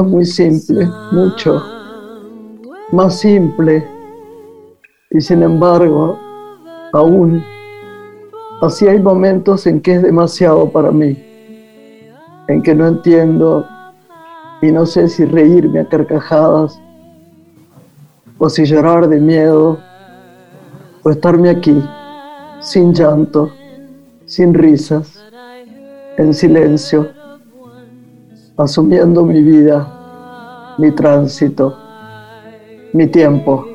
[0.00, 1.62] Es muy simple, mucho,
[2.92, 3.86] más simple.
[5.10, 6.18] Y sin embargo,
[6.92, 7.42] aún
[8.60, 11.16] así hay momentos en que es demasiado para mí,
[12.48, 13.66] en que no entiendo
[14.60, 16.78] y no sé si reírme a carcajadas
[18.36, 19.78] o si llorar de miedo
[21.04, 21.82] o estarme aquí
[22.60, 23.50] sin llanto,
[24.26, 25.24] sin risas,
[26.18, 27.15] en silencio,
[28.56, 31.78] asumiendo mi vida, mi tránsito,
[32.92, 33.66] mi tiempo.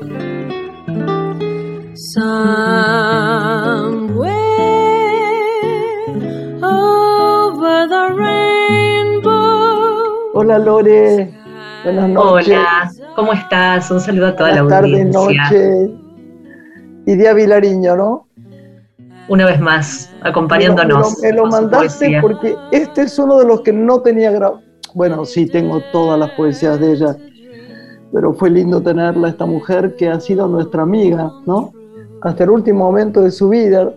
[10.34, 11.32] Hola Lore,
[11.84, 12.48] buenas noches.
[12.48, 13.88] Hola, ¿cómo estás?
[13.90, 14.80] Un saludo a toda la audiencia.
[14.80, 15.90] Tarde, noche
[17.06, 18.26] y día Vilariño, ¿no?
[19.28, 21.20] Una vez más, acompañándonos.
[21.20, 24.71] Me lo, mandaste porque este es uno de los que no tenía grabado.
[24.94, 27.16] Bueno, sí, tengo todas las poesías de ella,
[28.12, 31.72] pero fue lindo tenerla, esta mujer que ha sido nuestra amiga, ¿no?
[32.22, 33.92] Hasta el último momento de su vida.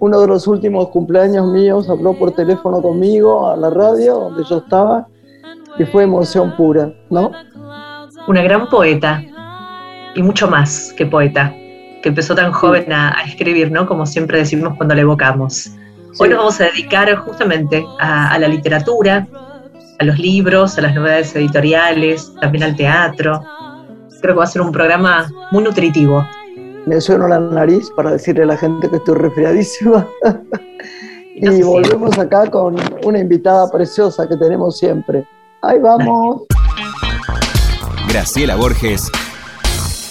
[0.00, 4.58] Uno de los últimos cumpleaños míos habló por teléfono conmigo a la radio donde yo
[4.58, 5.08] estaba
[5.78, 7.32] y fue emoción pura, ¿no?
[8.26, 9.22] Una gran poeta
[10.14, 11.52] y mucho más que poeta
[12.02, 13.86] que empezó tan joven a, escribir, ¿no?
[13.86, 15.72] Como siempre decimos cuando le evocamos.
[16.18, 19.26] Hoy nos vamos a dedicar justamente a, la literatura,
[19.98, 23.42] a los libros, a las novedades editoriales, también al teatro.
[24.20, 26.26] Creo que va a ser un programa muy nutritivo.
[26.86, 30.06] Me sueno la nariz para decirle a la gente que estoy resfriadísima.
[31.34, 35.26] y volvemos acá con una invitada preciosa que tenemos siempre.
[35.62, 36.42] Ahí vamos.
[38.08, 39.10] Graciela Borges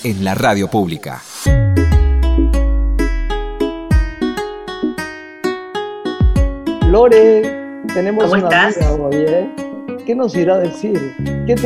[0.03, 1.22] en la radio pública.
[6.89, 7.41] Lore,
[7.94, 8.89] tenemos ¿Cómo una estás?
[8.91, 9.66] hoy, ¿eh?
[10.07, 10.97] ¿Qué nos irá a decir?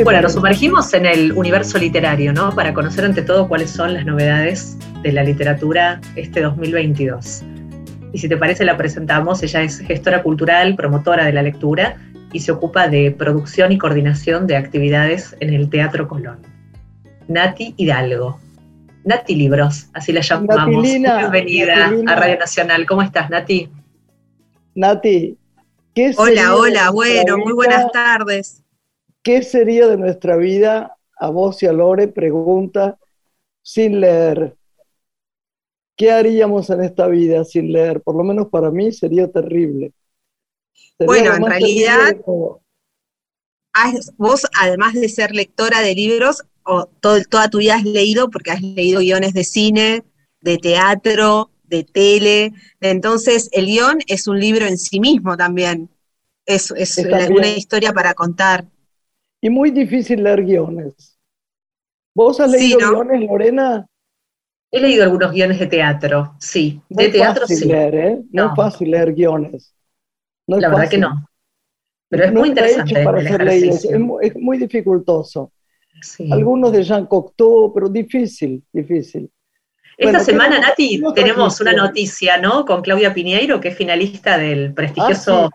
[0.03, 2.55] bueno, nos sumergimos en el universo literario, ¿no?
[2.55, 7.43] Para conocer ante todo cuáles son las novedades de la literatura este 2022.
[8.11, 9.43] Y si te parece, la presentamos.
[9.43, 11.97] Ella es gestora cultural, promotora de la lectura
[12.33, 16.39] y se ocupa de producción y coordinación de actividades en el Teatro Colón.
[17.27, 18.39] Nati Hidalgo.
[19.03, 20.81] Nati Libros, así la llamamos.
[20.81, 22.87] Bienvenida a Radio Nacional.
[22.87, 23.69] ¿Cómo estás, Nati?
[24.73, 25.37] Nati,
[25.93, 28.63] ¿qué Hola, hola, bueno, muy buenas tardes.
[29.23, 32.97] ¿Qué sería de nuestra vida, a vos y a Lore, pregunta,
[33.61, 34.55] sin leer?
[35.95, 38.01] ¿Qué haríamos en esta vida sin leer?
[38.01, 39.93] Por lo menos para mí sería terrible.
[40.97, 42.17] bueno, en realidad,
[44.17, 48.61] vos, además de ser lectora de libros, o toda tu vida has leído, porque has
[48.61, 50.03] leído guiones de cine,
[50.41, 52.53] de teatro, de tele.
[52.81, 55.89] Entonces, el guion es un libro en sí mismo también.
[56.45, 58.65] Es, es una, historia para contar.
[59.39, 61.17] Y muy difícil leer guiones.
[62.13, 63.87] ¿Vos has leído guiones, Lorena?
[64.69, 66.81] He leído algunos guiones de teatro, sí.
[66.89, 67.65] de teatro sí.
[67.65, 68.21] Leer, ¿eh?
[68.31, 68.49] no.
[68.49, 69.73] es fácil leer guiones.
[70.47, 71.25] La verdad que no.
[72.09, 73.03] Pero es muy interesante.
[73.03, 73.21] Para
[73.53, 75.53] es, es, muy dificultoso.
[76.31, 79.29] Algunos de Jean Cocteau, pero difícil, difícil.
[80.01, 82.65] Esta semana, Nati, tenemos una noticia, ¿no?
[82.65, 85.49] Con Claudia Piñeiro, que es finalista del prestigioso ah,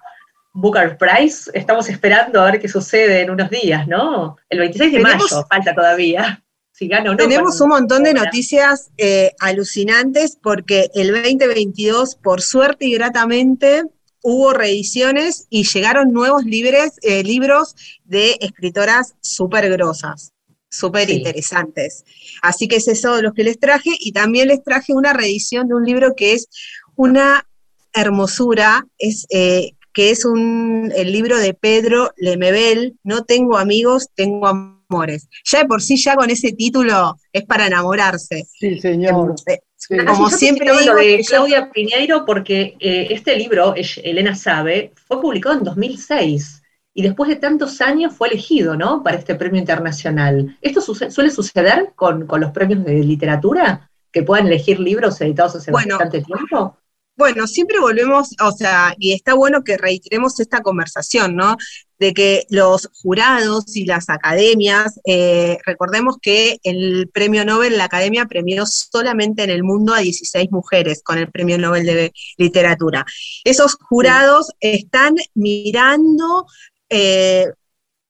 [0.52, 1.50] Booker Prize.
[1.52, 4.36] Estamos esperando a ver qué sucede en unos días, ¿no?
[4.48, 6.44] El 26 de mayo, falta todavía.
[6.70, 12.94] Si no, tenemos un montón de noticias eh, alucinantes porque el 2022, por suerte y
[12.94, 13.82] gratamente,
[14.22, 17.74] hubo reediciones y llegaron nuevos eh, libros
[18.04, 20.35] de escritoras súper grosas
[20.68, 22.04] súper interesantes.
[22.42, 25.68] Así que es eso de los que les traje y también les traje una reedición
[25.68, 26.48] de un libro que es
[26.96, 27.46] una
[27.92, 34.46] hermosura, es, eh, que es un, el libro de Pedro Lemebel, No tengo amigos, tengo
[34.46, 35.28] amores.
[35.44, 38.44] Ya de por sí, ya con ese título es para enamorarse.
[38.58, 39.34] Sí, señor.
[39.46, 39.60] Eh,
[40.04, 45.64] como siempre digo de Claudia Piñeiro porque eh, este libro, Elena sabe, fue publicado en
[45.64, 46.62] 2006
[46.96, 49.02] y después de tantos años fue elegido, ¿no?
[49.02, 50.56] Para este premio internacional.
[50.62, 53.90] ¿Esto suele suceder con, los premios de literatura?
[54.10, 56.78] ¿Que puedan elegir libros editados hace bastante tiempo?
[57.14, 61.58] Bueno, siempre volvemos, o sea, y está bueno que reiteremos esta conversación, ¿no?
[61.98, 68.24] De que los jurados y las academias, eh, recordemos que el premio Nobel, la academia
[68.24, 73.04] premió solamente en el mundo a 16 mujeres con el premio Nobel de literatura.
[73.44, 76.46] Esos jurados están mirando
[76.88, 77.46] eh,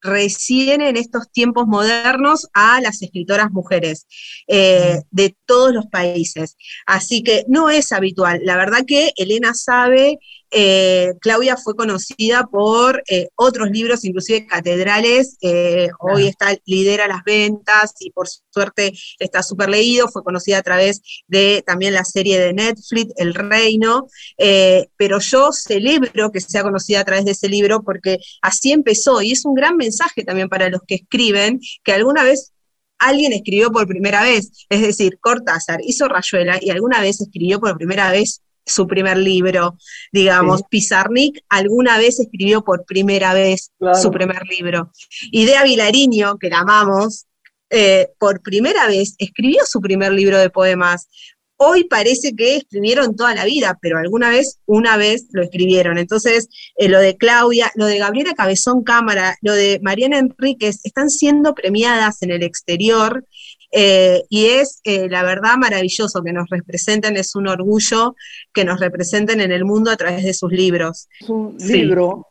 [0.03, 4.07] recién en estos tiempos modernos a las escritoras mujeres
[4.47, 6.57] eh, de todos los países.
[6.87, 8.41] Así que no es habitual.
[8.45, 10.19] La verdad que Elena sabe
[10.51, 17.25] eh, Claudia fue conocida por eh, otros libros, inclusive catedrales, eh, hoy está, lidera las
[17.25, 22.39] ventas y por suerte está súper leído, fue conocida a través de también la serie
[22.39, 24.07] de Netflix, El Reino,
[24.97, 29.33] pero yo celebro que sea conocida a través de ese libro porque así empezó y
[29.33, 32.53] es un gran mensaje también para los que escriben, que alguna vez
[32.99, 37.77] alguien escribió por primera vez, es decir, Cortázar hizo Rayuela y alguna vez escribió por
[37.77, 39.79] primera vez su primer libro,
[40.13, 43.71] digamos, Pizarnik alguna vez escribió por primera vez
[44.01, 44.91] su primer libro.
[45.31, 47.27] Idea Vilariño, que la amamos,
[47.71, 51.09] eh, por primera vez escribió su primer libro de poemas.
[51.59, 55.97] Hoy parece que escribieron toda la vida, pero alguna vez, una vez lo escribieron.
[55.97, 61.09] Entonces, eh, lo de Claudia, lo de Gabriela Cabezón Cámara, lo de Mariana Enríquez, están
[61.09, 63.25] siendo premiadas en el exterior
[63.79, 68.17] eh, y es, eh, la verdad, maravilloso que nos representen, es un orgullo
[68.55, 71.11] que nos representen en el mundo a través de sus libros.
[71.21, 72.27] Es un libro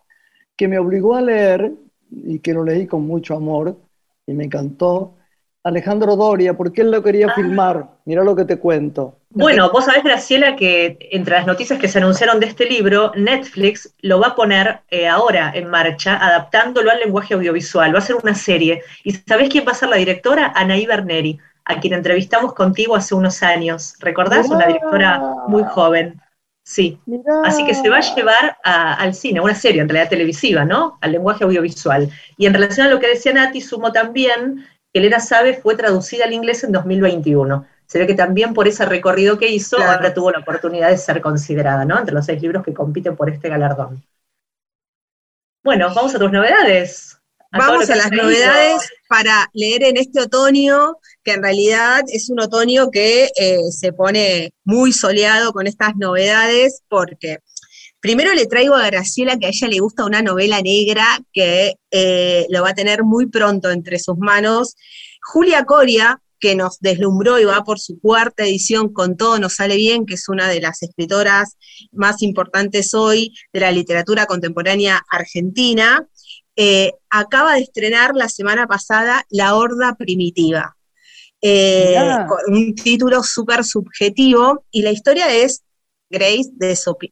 [0.58, 1.72] que me obligó a leer
[2.10, 3.78] y que lo leí con mucho amor
[4.26, 5.18] y me encantó,
[5.64, 7.36] Alejandro Doria, porque él lo quería ah.
[7.36, 7.92] filmar.
[8.06, 9.20] Mira lo que te cuento.
[9.36, 13.94] Bueno, vos sabés, Graciela, que entre las noticias que se anunciaron de este libro, Netflix
[14.02, 17.94] lo va a poner eh, ahora en marcha, adaptándolo al lenguaje audiovisual.
[17.94, 18.82] Va a ser una serie.
[19.04, 20.54] ¿Y sabés quién va a ser la directora?
[20.56, 23.96] Anaí Berneri, a quien entrevistamos contigo hace unos años.
[24.00, 24.48] ¿Recordás?
[24.48, 26.22] Una directora muy joven.
[26.64, 26.98] Sí.
[27.44, 30.98] Así que se va a llevar al cine, una serie en realidad televisiva, ¿no?
[31.02, 32.10] Al lenguaje audiovisual.
[32.38, 36.32] Y en relación a lo que decía Nati, sumo también Elena Sabe fue traducida al
[36.32, 37.66] inglés en 2021.
[37.88, 41.22] Se ve que también por ese recorrido que hizo, ahora tuvo la oportunidad de ser
[41.22, 42.00] considerada, ¿no?
[42.00, 44.04] Entre los seis libros que compiten por este galardón.
[45.64, 47.18] Bueno, vamos a tus novedades.
[47.52, 52.92] vamos a las novedades para leer en este otoño, que en realidad es un otoño
[52.92, 57.40] que eh, se pone muy soleado con estas novedades, porque
[58.06, 62.46] Primero le traigo a Graciela que a ella le gusta una novela negra que eh,
[62.52, 64.76] lo va a tener muy pronto entre sus manos.
[65.24, 69.76] Julia Coria, que nos deslumbró y va por su cuarta edición con Todo nos sale
[69.76, 71.58] bien, que es una de las escritoras
[71.92, 76.08] más importantes hoy de la literatura contemporánea argentina,
[76.56, 80.76] eh, acaba de estrenar la semana pasada La Horda Primitiva.
[81.42, 81.96] Eh,
[82.28, 85.64] con un título súper subjetivo y la historia es
[86.10, 86.50] Grace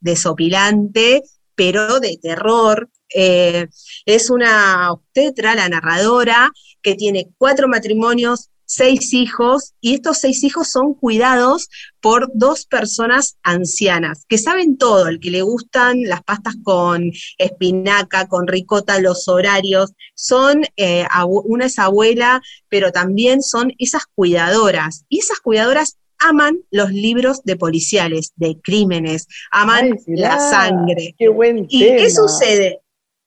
[0.01, 1.21] desopilante,
[1.55, 2.89] pero de terror.
[3.13, 3.67] Eh,
[4.05, 10.69] es una obstetra, la narradora, que tiene cuatro matrimonios, seis hijos, y estos seis hijos
[10.69, 11.69] son cuidados
[12.01, 18.27] por dos personas ancianas, que saben todo, el que le gustan las pastas con espinaca,
[18.27, 21.06] con ricota, los horarios, son, eh,
[21.45, 27.56] una es abuela, pero también son esas cuidadoras, y esas cuidadoras aman los libros de
[27.56, 31.16] policiales, de crímenes, aman la sangre.
[31.18, 32.82] Qué buen ¿Y qué sucede?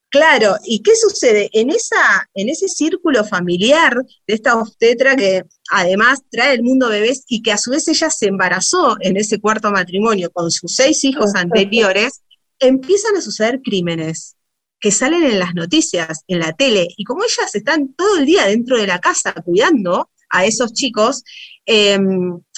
[0.09, 1.49] Claro, ¿y qué sucede?
[1.51, 3.93] En, esa, en ese círculo familiar
[4.25, 8.09] de esta obstetra que además trae el mundo bebés y que a su vez ella
[8.09, 12.21] se embarazó en ese cuarto matrimonio con sus seis hijos anteriores,
[12.59, 14.37] empiezan a suceder crímenes
[14.79, 18.45] que salen en las noticias, en la tele, y como ellas están todo el día
[18.45, 21.23] dentro de la casa cuidando a esos chicos,
[21.65, 21.99] eh,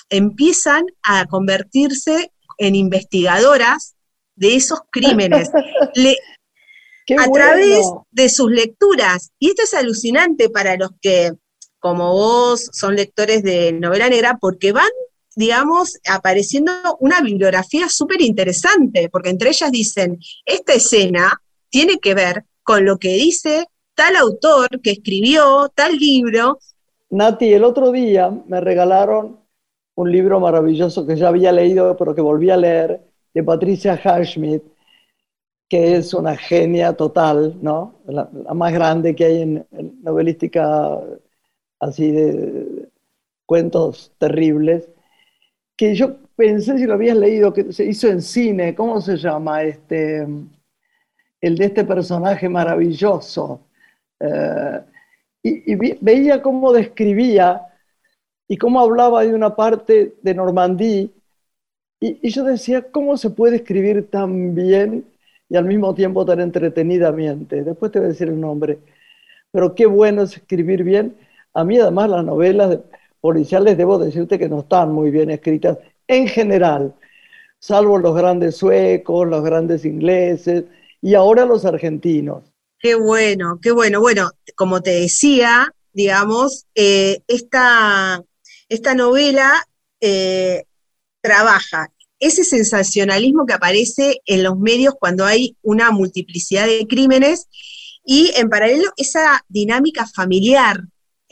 [0.10, 3.96] empiezan a convertirse en investigadoras
[4.36, 5.50] de esos crímenes.
[7.18, 9.32] a través de sus lecturas.
[9.40, 11.34] Y esto es alucinante para los que,
[11.80, 14.90] como vos, son lectores de novela negra, porque van,
[15.36, 22.46] digamos, apareciendo una bibliografía súper interesante, porque entre ellas dicen, esta escena tiene que ver
[22.64, 26.60] con lo que dice tal autor que escribió tal libro.
[27.10, 29.40] Nati, el otro día me regalaron
[29.96, 33.02] un libro maravilloso que ya había leído, pero que volví a leer,
[33.34, 34.64] de Patricia Highsmith,
[35.70, 37.96] que es una genia total, ¿no?
[38.08, 39.68] La, más grande que hay en,
[40.04, 41.00] novelística,
[41.80, 42.90] así de,
[43.46, 44.90] cuentos terribles,
[45.78, 49.64] que yo pensé si lo habías leído, que se hizo en cine, ¿cómo se llama?
[49.64, 50.28] Este,
[51.42, 53.62] el de este personaje maravilloso.
[54.20, 54.82] Eh,
[55.44, 57.70] y, y, veía cómo describía
[58.48, 61.08] y cómo hablaba de una parte de Normandía.
[62.02, 65.06] Y, yo decía, ¿cómo se puede escribir tan bien
[65.50, 67.64] y al mismo tiempo tan entretenidamente?
[67.64, 68.80] Después te voy a decir el nombre.
[69.52, 71.18] Pero qué bueno es escribir bien.
[71.54, 72.78] A mí además las novelas
[73.20, 75.78] policiales debo decirte que no están muy bien escritas
[76.08, 76.96] en general,
[77.60, 80.66] salvo los grandes suecos, los grandes ingleses
[81.02, 82.44] y ahora los argentinos.
[82.80, 84.00] Qué bueno, qué bueno.
[84.00, 88.24] Bueno, como te decía, digamos, eh, esta
[88.70, 89.52] esta novela
[90.00, 90.66] eh,
[91.22, 97.48] trabaja ese sensacionalismo que aparece en los medios cuando hay una multiplicidad de crímenes
[98.06, 100.82] y en paralelo esa dinámica familiar,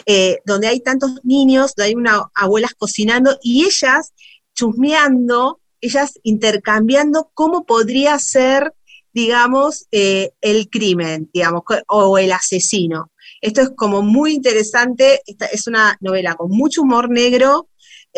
[0.06, 4.14] eh, donde hay tantos niños, donde hay unas abuelas cocinando y ellas
[4.54, 8.74] chusmeando, ellas intercambiando cómo podría ser,
[9.14, 13.12] digamos, eh, el crimen, digamos, o el asesino.
[13.42, 17.68] Esto es como muy interesante, es una novela con mucho humor negro,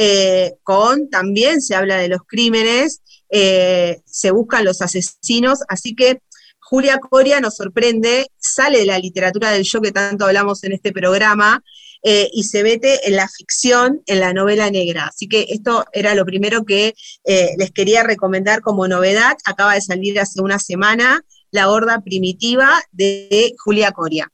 [0.02, 6.22] eh, con también se habla de los crímenes, eh, se buscan los asesinos, así que
[6.58, 10.94] Julia Coria nos sorprende, sale de la literatura del yo que tanto hablamos en este
[10.94, 11.62] programa,
[12.02, 15.08] eh, y se mete en la ficción, en la novela negra.
[15.08, 16.94] Así que esto era lo primero que
[17.26, 19.36] les quería recomendar como novedad.
[19.44, 24.32] Acaba de salir hace una semana La Horda Primitiva de Julia Coria.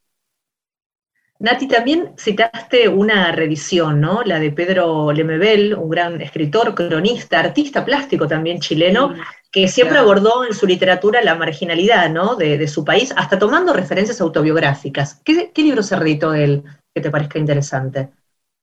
[1.45, 4.23] Nati, también citaste una revisión, ¿no?
[4.23, 9.13] La de Pedro Lemebel, un gran escritor, cronista, artista plástico también chileno,
[9.51, 12.35] que siempre abordó en su literatura la marginalidad, ¿no?
[12.35, 15.21] De, su país, hasta tomando referencias autobiográficas.
[15.23, 16.63] ¿Qué, libro se reeditó él
[16.95, 18.09] que te parezca interesante?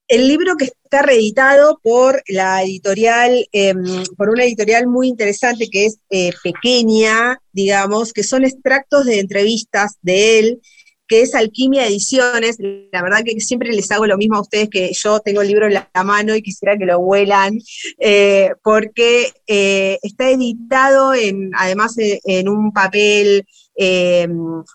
[0.09, 5.87] El libro que está reeditado por la editorial, em, por una editorial muy interesante que
[5.87, 10.61] es eh, pequeña, digamos, que son extractos de entrevistas de él
[11.07, 12.57] que es Alquimia Ediciones.
[12.93, 15.67] La verdad que siempre les hago lo mismo a ustedes que yo tengo el libro
[15.67, 17.59] en la mano y quisiera que lo huelan,
[17.99, 23.47] eh, porque eh, está editado en, además eh, en un papel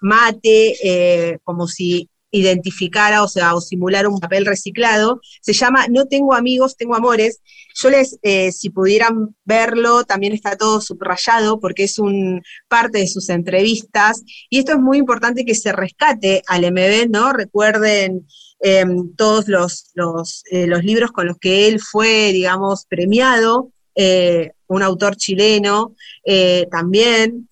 [0.01, 5.21] mate, como si identificara, o sea, o simular un papel reciclado.
[5.41, 7.41] Se llama No tengo amigos, tengo amores.
[7.75, 13.07] Yo les, eh, si pudieran verlo, también está todo subrayado porque es un parte de
[13.07, 14.23] sus entrevistas.
[14.49, 17.33] Y esto es muy importante que se rescate al MB, ¿no?
[17.33, 18.27] Recuerden
[18.59, 23.71] em, todos los, eh, los, libros con los que él fue, digamos, premiado.
[23.95, 25.95] Eh, un autor chileno
[26.69, 27.47] también,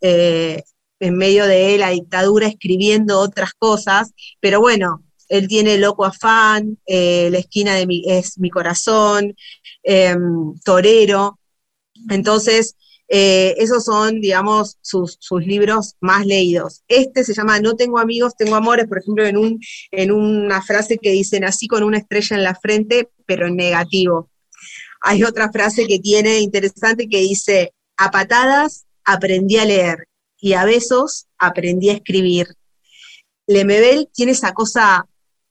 [1.05, 7.29] en medio de la dictadura escribiendo otras cosas, pero bueno, él tiene Loco Afán, eh,
[7.31, 9.35] La esquina de mi, es mi corazón,
[9.83, 11.39] em, Torero,
[12.09, 12.75] entonces
[13.07, 16.83] eh, esos son, digamos, sus, libros más leídos.
[16.87, 19.59] Este se llama No tengo amigos, tengo amores, por ejemplo, en, un,
[19.91, 24.29] en una frase que dice, nací con una estrella en la frente, pero en negativo.
[25.01, 30.07] Hay otra frase que tiene interesante que dice, a patadas aprendí a leer
[30.45, 32.55] y a besos aprendí a escribir.
[33.47, 35.07] Lemebel tiene esa cosa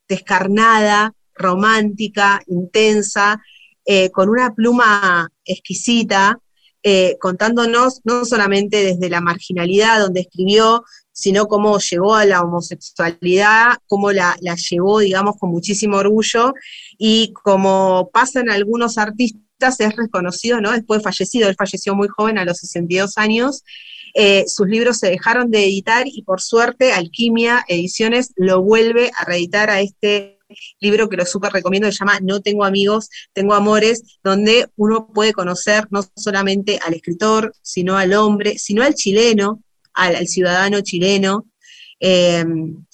[0.09, 3.43] descarnada, romántica, intensa,
[3.85, 6.39] eh, con una pluma exquisita,
[6.85, 13.79] eh, contándonos no solamente desde la marginalidad donde escribió, sino cómo llegó a la homosexualidad,
[13.89, 16.55] cómo la, la llevó, digamos, con muchísimo orgullo,
[16.99, 20.71] y como pasan algunos artistas, es reconocido, ¿no?
[20.71, 23.65] Después fallecido, él falleció muy joven, a los 62 años,
[24.15, 29.25] eh, sus libros se dejaron de editar y por suerte Alquimia Ediciones lo vuelve a
[29.25, 30.39] reeditar a este
[30.79, 35.33] libro que lo súper recomiendo, se llama No tengo amigos, tengo amores, donde uno puede
[35.33, 39.63] conocer no solamente al escritor, sino al hombre, sino al chileno,
[39.95, 41.47] al, ciudadano chileno,
[41.99, 42.85] em,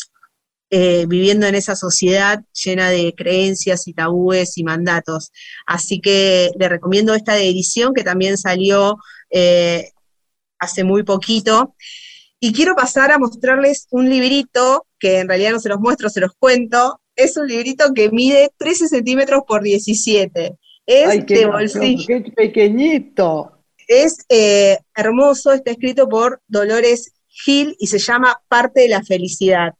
[0.70, 5.32] eh, viviendo en esa sociedad llena de creencias y tabúes y mandatos.
[5.66, 8.96] Así que le recomiendo esta edición que también salió
[9.30, 9.90] eh,
[10.60, 11.74] hace muy poquito.
[12.38, 16.20] Y quiero pasar a mostrarles un librito, que en realidad no se los muestro, se
[16.20, 17.00] los cuento.
[17.16, 20.56] Es un librito que mide 13 centímetros por 17.
[20.86, 22.06] Es de bolsillo.
[22.06, 23.52] ¡Qué pequeñito!
[23.86, 29.74] Es eh, hermoso, está escrito por Dolores Gil y se llama Parte de la Felicidad.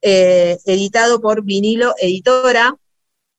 [0.00, 2.76] Eh, editado por Vinilo Editora.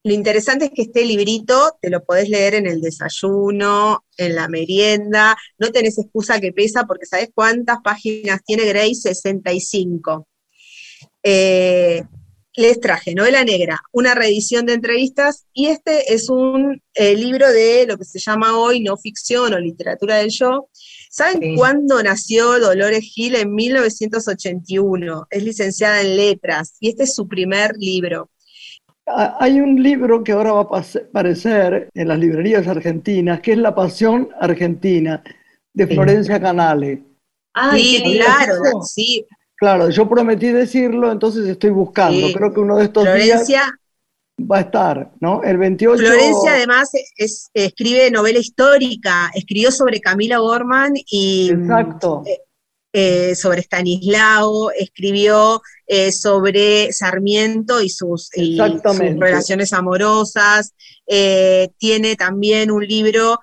[0.06, 4.48] Lo interesante es que este librito te lo podés leer en el desayuno, en la
[4.48, 8.94] merienda, no tenés excusa que pesa porque ¿sabés cuántas páginas tiene Grace?
[9.16, 10.28] 65.
[11.24, 12.04] Eh,
[12.54, 17.88] les traje Novela Negra, una reedición de entrevistas y este es un eh, libro de
[17.88, 20.70] lo que se llama hoy no ficción o literatura del yo.
[21.10, 23.38] ¿Saben cuándo nació Dolores Gil?
[23.38, 25.26] En 1981.
[25.32, 28.30] Es licenciada en letras y este es su primer libro.
[29.08, 33.76] Hay un libro que ahora va a aparecer en las librerías argentinas, que es La
[33.76, 35.24] Pasión Argentina,
[35.74, 37.04] de Florencia Canale.
[37.54, 39.26] Ah, sí, claro, sí.
[39.56, 42.32] Claro, yo prometí decirlo, entonces estoy buscando.
[42.34, 43.48] Creo que uno de estos días
[44.40, 45.44] va a estar, ¿no?
[45.44, 45.98] El 28.
[45.98, 46.92] Florencia además
[47.54, 52.24] escribe novela histórica, escribió sobre Camila Gorman y Exacto.
[52.98, 58.30] Eh, sobre Stanislao, escribió eh, sobre Sarmiento y sus,
[59.18, 60.74] relaciones amorosas,
[61.06, 63.38] eh, tiene también un libro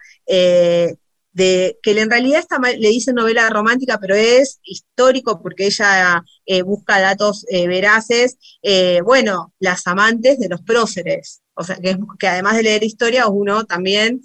[1.33, 6.63] de que en realidad está, le dicen novela romántica, pero es histórico porque ella eh,
[6.63, 8.39] busca datos eh, veraces.
[8.63, 13.29] Eh, bueno, las amantes de los próceres, o sea, que, que además de leer historia,
[13.29, 14.23] uno también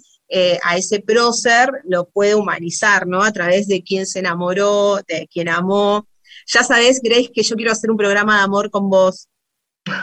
[0.62, 3.22] a ese prócer lo puede humanizar, ¿no?
[3.22, 6.06] A través de quién se enamoró, de quién amó.
[6.46, 9.28] Ya sabes, Grace, que yo quiero hacer un programa de amor con vos.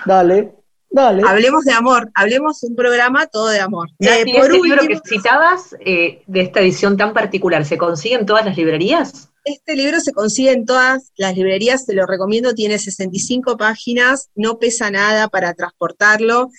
[0.05, 0.53] Dale.
[0.97, 3.89] Hablemos de amor, hablemos de un programa todo de amor.
[3.99, 8.25] Eh, por este libro que citabas eh, de esta edición tan particular, ¿se consigue en
[8.25, 9.29] todas las librerías?
[9.43, 14.57] Este libro se consigue en todas las librerías, te lo recomiendo, tiene 65 páginas, no
[14.57, 16.49] pesa nada para transportarlo,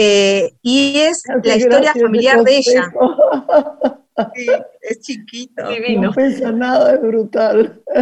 [0.00, 2.92] eh, y es la historia familiar de ella.
[4.80, 5.64] es chiquito.
[5.98, 7.82] No pesa nada, es brutal.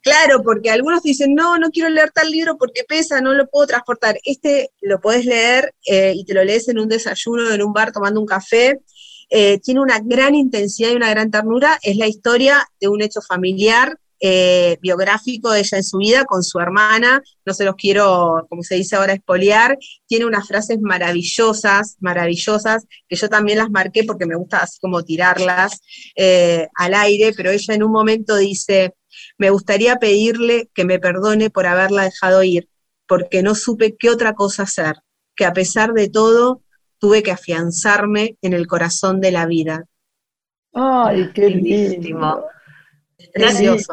[0.00, 3.66] Claro, porque algunos dicen, no, no quiero leer tal libro porque pesa, no lo puedo
[3.66, 4.18] transportar.
[4.22, 7.90] Este lo puedes leer eh, y te lo lees en un desayuno, en un bar,
[7.90, 8.82] tomando un café.
[9.30, 11.78] Eh, tiene una gran intensidad y una gran ternura.
[11.82, 16.42] Es la historia de un hecho familiar, eh, biográfico de ella en su vida con
[16.42, 17.22] su hermana.
[17.44, 19.76] No se los quiero, como se dice ahora, espolear.
[20.06, 25.02] Tiene unas frases maravillosas, maravillosas, que yo también las marqué porque me gusta así como
[25.02, 25.78] tirarlas
[26.74, 28.94] al aire, pero ella en un momento dice,
[29.36, 32.70] me gustaría pedirle que me perdone por haberla dejado ir,
[33.06, 34.96] porque no supe qué otra cosa hacer,
[35.36, 36.62] que a pesar de todo
[36.98, 39.84] tuve que afianzarme en el corazón de la vida.
[40.72, 42.46] Ay, qué lindo.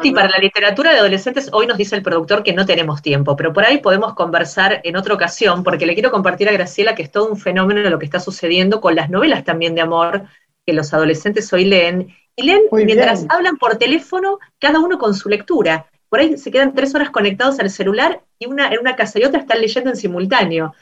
[0.00, 3.36] Sí, para la literatura de adolescentes hoy nos dice el productor que no tenemos tiempo,
[3.36, 7.02] pero por ahí podemos conversar en otra ocasión, porque le quiero compartir a Graciela que
[7.02, 10.26] es todo un fenómeno lo que está sucediendo con las novelas también de amor
[10.66, 15.28] que los adolescentes hoy leen y leen mientras hablan por teléfono, cada uno con su
[15.28, 15.86] lectura.
[16.08, 19.24] Por ahí se quedan tres horas conectados al celular y una en una casa y
[19.24, 20.74] otra están leyendo en simultáneo.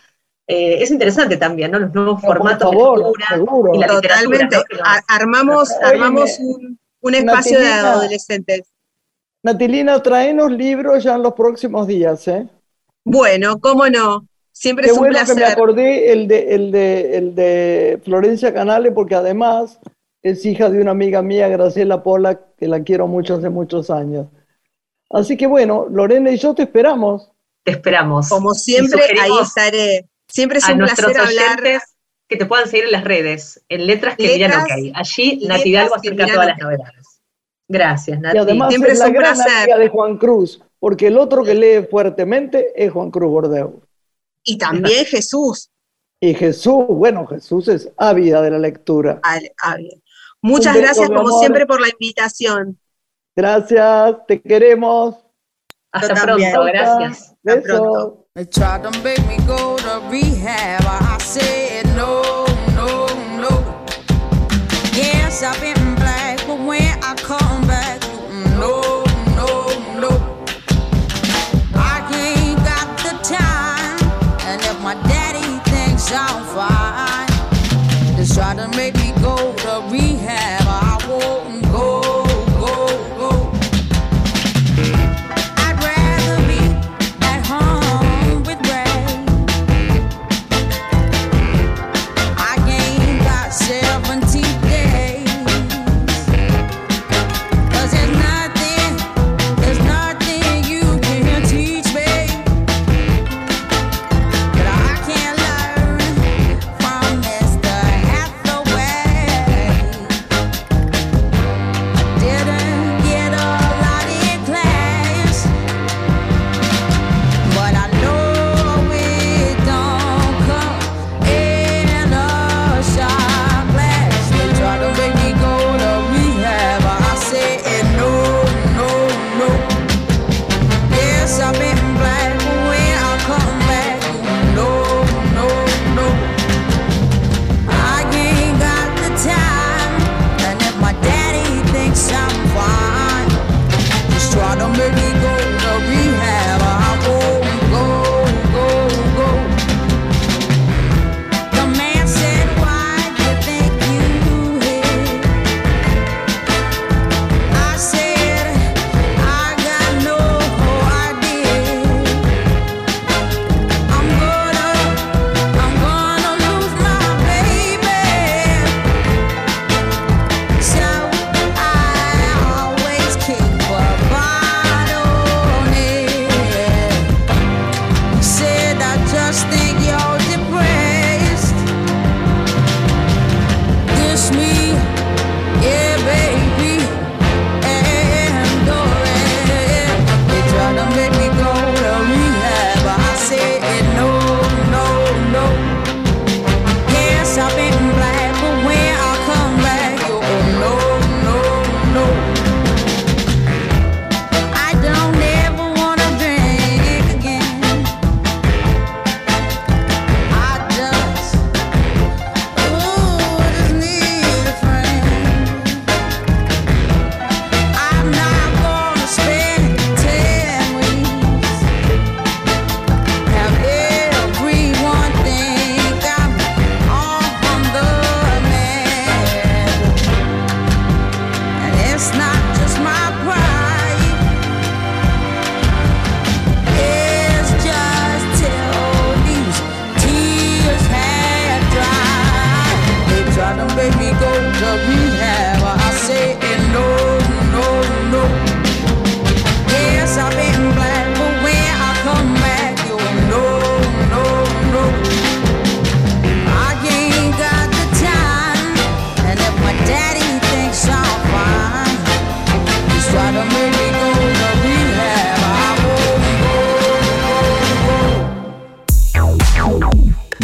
[0.46, 1.78] Eh, es interesante también, ¿no?
[1.78, 4.56] Los nuevos formatos de lectura y la Totalmente.
[5.06, 8.62] Armamos, armamos un, espacio de adolescentes.
[9.42, 12.46] Natilina, traenos libros ya en los próximos días, ¿eh?
[13.04, 14.26] Bueno, cómo no.
[14.52, 18.92] Siempre es un bueno que me acordé el de, el de, el de Florencia Canale,
[18.92, 19.78] porque además
[20.22, 24.26] es hija de una amiga mía, Graciela Pola, que la quiero mucho hace muchos años.
[25.08, 27.30] Así que bueno, Lorena y yo te esperamos.
[27.64, 28.28] Te esperamos.
[28.28, 30.06] Como siempre, ahí estaré.
[30.28, 31.80] Siempre es un placer hablar.
[32.30, 34.92] Que te puedan seguir en las redes, en letras que miran ok.
[34.94, 37.20] Allí Nati va a acercar todas las novedades.
[37.66, 38.36] Gracias, Nati.
[38.36, 41.86] Y además siempre es, la gran amiga de Juan Cruz, porque el otro que lee
[41.90, 43.82] fuertemente es Juan Cruz Bordeu.
[44.44, 45.70] Y también Jesús.
[46.20, 49.18] Y Jesús, bueno, Jesús es ávida de la lectura.
[49.24, 49.96] Ávida.
[50.40, 52.78] Muchas gracias como siempre por la invitación.
[53.34, 55.16] Gracias, te queremos.
[55.90, 57.34] Hasta pronto, gracias.
[57.44, 58.28] Hasta pronto.
[61.30, 63.06] said no, no,
[63.38, 63.86] no.
[64.92, 68.02] Yes, I've been black, but when I come back,
[68.58, 69.04] no,
[69.38, 69.68] no,
[70.00, 70.10] no.
[71.72, 73.98] I ain't got the time,
[74.48, 77.28] and if my daddy thinks I'm fine,
[78.16, 78.99] just try to make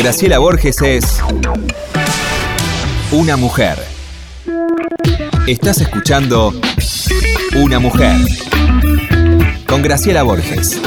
[0.07, 1.21] Graciela Borges es
[3.11, 3.77] una mujer.
[5.49, 6.53] Estás escuchando
[7.57, 8.14] Una mujer
[9.66, 10.81] con Graciela Borges.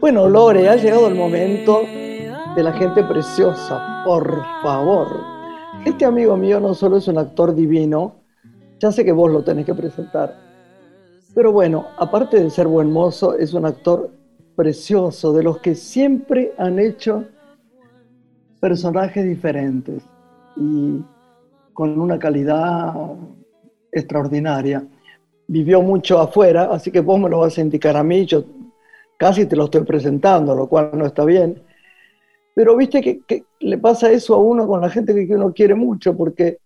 [0.00, 1.82] Bueno, Lore, ha llegado el momento
[2.56, 5.39] de la gente preciosa, por favor.
[5.84, 8.16] Este amigo mío no solo es un actor divino,
[8.78, 10.36] ya sé que vos lo tenés que presentar,
[11.34, 14.10] pero bueno, aparte de ser buen mozo, es un actor
[14.56, 17.24] precioso, de los que siempre han hecho
[18.60, 20.02] personajes diferentes
[20.56, 21.02] y
[21.72, 22.94] con una calidad
[23.90, 24.86] extraordinaria.
[25.46, 28.44] Vivió mucho afuera, así que vos me lo vas a indicar a mí, yo
[29.16, 31.62] casi te lo estoy presentando, lo cual no está bien.
[32.60, 36.14] Pero viste que, le pasa eso a uno con la gente que, uno quiere mucho,
[36.14, 36.58] porque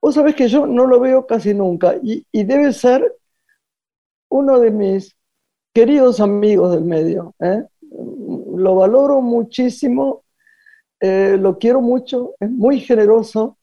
[0.00, 3.14] vos sabés que yo no lo veo casi nunca y, debe ser
[4.30, 5.14] uno de mis
[5.74, 7.34] queridos amigos del medio.
[7.40, 7.62] ¿eh?
[8.56, 10.24] Lo valoro muchísimo,
[10.98, 13.58] eh, lo quiero mucho, es muy generoso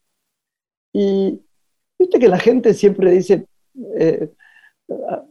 [0.92, 1.42] y
[1.98, 3.48] viste que la gente siempre dice,
[3.96, 4.30] eh,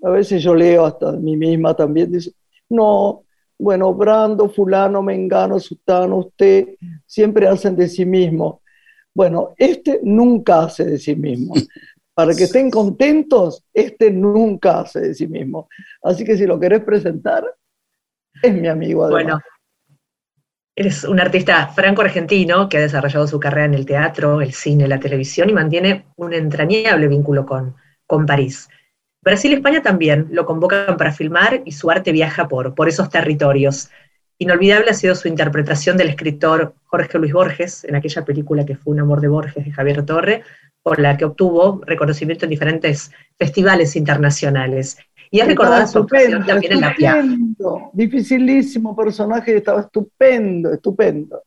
[0.04, 2.34] a veces yo leo hasta mí misma también, dice,
[2.68, 3.25] no,
[3.58, 8.62] bueno, Brando, fulano, mengano, sutano, usted, siempre hacen de sí mismo.
[9.14, 11.54] Bueno, este nunca hace de sí mismo.
[12.14, 15.68] Para que estén contentos, este nunca hace de sí mismo.
[16.04, 17.46] Así que si lo querés presentar,
[18.42, 19.10] es mi amigo.
[19.10, 19.40] Bueno,
[20.76, 25.00] eres un artista franco-argentino que ha desarrollado su carrera en el teatro, el cine, la
[25.00, 28.68] televisión y mantiene un entrañable vínculo con, con París.
[29.26, 33.10] Brasil y España también lo convocan para filmar y su arte viaja por, por esos
[33.10, 33.90] territorios.
[34.38, 38.94] Inolvidable ha sido su interpretación del escritor Jorge Luis Borges en aquella película que fue
[38.94, 40.44] Un amor de Borges de Javier Torre,
[40.84, 45.00] por la que obtuvo reconocimiento en diferentes festivales internacionales.
[45.32, 47.26] Y es recordada su actuación también en la Piaf.
[47.94, 51.42] Dificilísimo personaje, estaba estupendo, estupendo.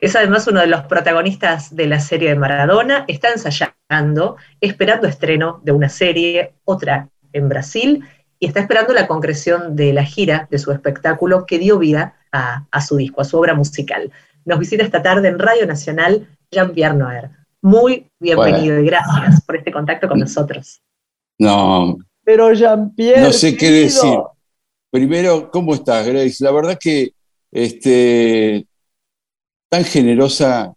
[0.00, 5.60] Es además uno de los protagonistas de la serie de Maradona, está ensayando, esperando estreno
[5.62, 8.04] de una serie, otra en Brasil
[8.38, 12.80] y está esperando la concreción de la gira de su espectáculo que dio vida a,
[12.80, 14.10] su disco, a su obra musical.
[14.44, 17.30] Nos visita esta tarde en Radio Nacional Jean-Pierre Noer.
[17.60, 20.80] Muy bienvenido y gracias por este contacto con nosotros.
[21.38, 21.98] No.
[22.24, 23.20] Pero Jean-Pierre.
[23.20, 24.18] No sé qué decir.
[24.90, 26.42] Primero, ¿cómo estás, Grace?
[26.42, 27.12] La verdad que
[27.52, 28.66] este,
[29.68, 30.72] tan generosa,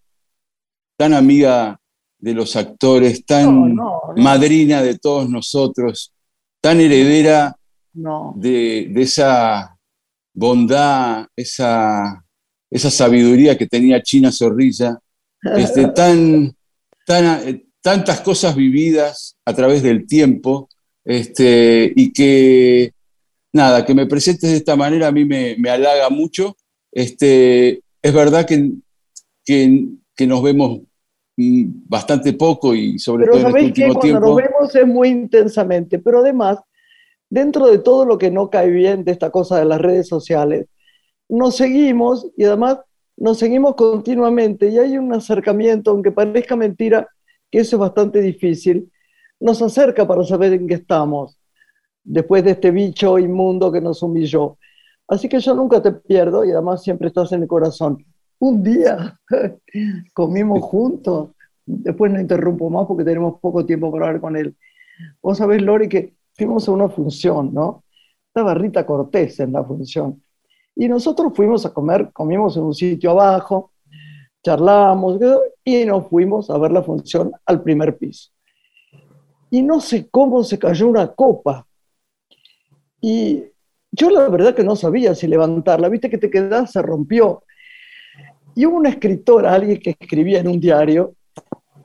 [0.98, 1.80] tan amiga
[2.20, 3.76] de los actores, tan
[4.18, 6.14] madrina de todos nosotros
[6.64, 7.58] tan heredera
[8.36, 9.78] de, esa
[10.34, 12.24] bondad, esa,
[12.72, 14.98] esa sabiduría que tenía China Zorrilla,
[15.58, 16.56] este, tan,
[17.06, 20.70] tan, tantas cosas vividas a través del tiempo,
[21.04, 22.94] este, y que,
[23.52, 26.56] nada, que me presentes de esta manera a mí me, halaga mucho.
[26.94, 28.72] Este, es verdad que,
[29.44, 30.80] que nos vemos
[31.36, 36.20] bastante poco y sobre todo en este último Cuando nos vemos es muy intensamente, pero
[36.20, 36.60] además,
[37.30, 40.68] dentro de todo lo que no cae bien de esta cosa de las redes sociales,
[41.28, 42.80] nos seguimos y además
[43.18, 47.08] nos seguimos continuamente y hay un acercamiento, aunque parezca mentira,
[47.50, 48.92] que eso es bastante difícil,
[49.40, 51.38] nos acerca para saber en qué estamos
[52.04, 54.58] después de este bicho inmundo que nos humilló.
[55.08, 58.06] Así que yo nunca te pierdo y además siempre estás en el corazón
[58.44, 59.18] un día
[60.14, 61.30] comimos juntos,
[61.66, 64.56] después no interrumpo más porque tenemos poco tiempo para hablar con él.
[65.22, 67.84] Vos sabés, Lori, que fuimos a una función, ¿no?
[68.28, 70.22] Estaba Rita Cortés en la función.
[70.76, 73.72] Y nosotros fuimos a comer, comimos en un sitio abajo,
[74.44, 75.20] charlamos
[75.64, 78.30] y nos fuimos a ver la función al primer piso.
[79.52, 81.66] Y no sé cómo se cayó una copa.
[83.00, 83.46] Y
[83.92, 87.44] yo la verdad que no sabía si levantarla, viste que te quedás, se rompió.
[88.56, 91.16] Y hubo una escritora, alguien que escribía en un diario,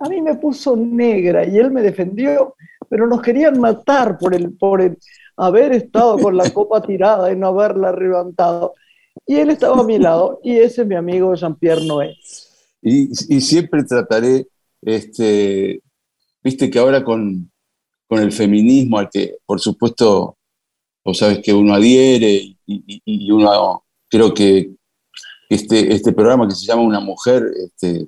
[0.00, 2.54] a mí me puso negra y él me defendió,
[2.88, 4.98] pero nos querían matar por el, por el
[5.36, 8.74] haber estado con la copa tirada y no haberla levantado.
[9.26, 12.16] Y él estaba a mi lado y ese es mi amigo Jean-Pierre Noé.
[12.80, 14.46] Y, y, siempre trataré,
[14.82, 15.82] este,
[16.44, 17.50] viste que ahora con,
[18.06, 20.36] con, el feminismo, al que por supuesto,
[21.04, 24.77] vos sabes que uno adhiere y, y, y uno creo que
[25.48, 28.06] este, este programa que se llama Una Mujer este,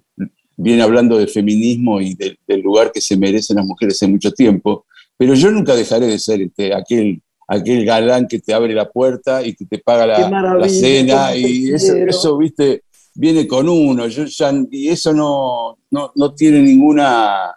[0.57, 4.85] viene hablando de feminismo y del lugar que se merecen las mujeres hace mucho tiempo,
[5.17, 9.45] pero yo nunca dejaré de ser este, aquel, aquel galán que te abre la puerta
[9.45, 12.83] y que te paga la, cena y eso, eso, viste,
[13.15, 14.25] viene con uno yo
[14.71, 17.55] y eso no, no, no, tiene ninguna,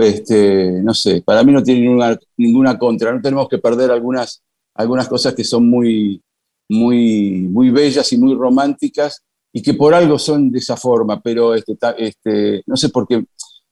[0.00, 4.42] este, no sé, para mí no tiene ninguna, ninguna contra, no tenemos que perder algunas,
[4.74, 6.22] algunas cosas que son muy,
[6.68, 11.54] muy, muy bellas y muy románticas y que por algo son de esa forma, pero
[11.54, 13.24] este, este, no sé por qué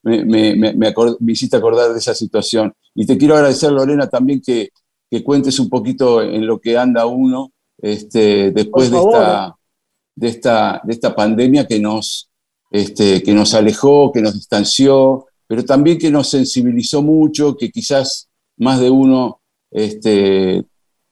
[0.02, 2.72] me, me, me, me, hiciste acordar de esa situación.
[2.94, 4.70] Y te quiero agradecer, Lorena, también que,
[5.11, 9.57] que cuentes un poquito en lo que anda uno este, después de esta,
[10.14, 12.30] de, esta, de esta pandemia que nos,
[12.70, 18.28] este, que nos alejó, que nos distanció, pero también que nos sensibilizó mucho, que quizás
[18.57, 20.64] más de uno este,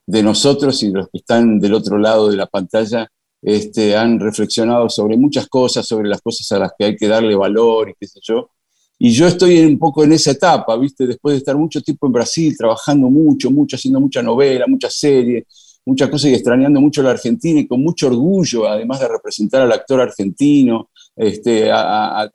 [0.06, 3.08] de nosotros y los que están del otro lado de la pantalla
[3.40, 7.34] este, han reflexionado sobre muchas cosas, sobre las cosas a las que hay que darle
[7.34, 8.50] valor y qué sé yo.
[8.98, 11.06] Y yo estoy un poco en esa etapa, ¿viste?
[11.06, 15.44] Después de estar mucho tiempo en Brasil, trabajando mucho, mucho, haciendo mucha novela, muchas series,
[15.84, 19.72] muchas cosas y extrañando mucho la Argentina y con mucho orgullo, además de representar al
[19.72, 22.30] actor argentino, este, a, a,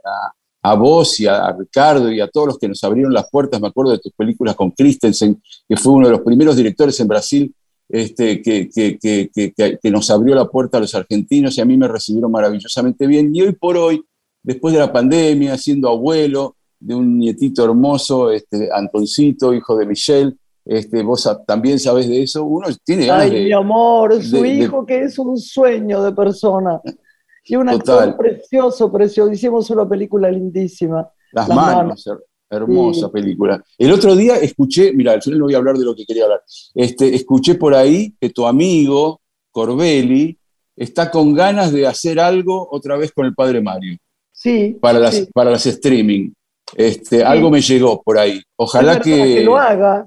[0.75, 3.61] vos y a, Ricardo y a todos los que nos abrieron las puertas.
[3.61, 7.07] Me acuerdo de tus películas con Christensen, que fue uno de los primeros directores en
[7.07, 7.55] Brasil
[7.89, 11.77] este, que, que, que, que, nos abrió la puerta a los argentinos y a mí
[11.77, 13.33] me recibieron maravillosamente bien.
[13.33, 14.03] Y hoy por hoy,
[14.43, 20.33] después de la pandemia, siendo abuelo de un nietito hermoso, este, Antoncito, hijo de Michelle,
[20.65, 25.17] este, vos también sabés de eso, uno tiene Ay, mi amor, su hijo que es
[25.17, 26.81] un sueño de persona.
[27.47, 29.31] Y un actor precioso, precioso.
[29.31, 31.09] Hicimos una película lindísima.
[31.31, 32.09] Las, manos,
[32.49, 33.63] hermosa película.
[33.77, 36.41] El otro día escuché, mira, yo no voy a hablar de lo que quería hablar.
[36.73, 40.37] Este, escuché por ahí que tu amigo Corbelli
[40.75, 43.97] está con ganas de hacer algo otra vez con el padre Mario.
[44.31, 44.77] Sí.
[44.79, 46.31] Para las, para las streaming.
[46.75, 48.41] Este, Algo me llegó por ahí.
[48.55, 50.05] Ojalá que, que lo haga.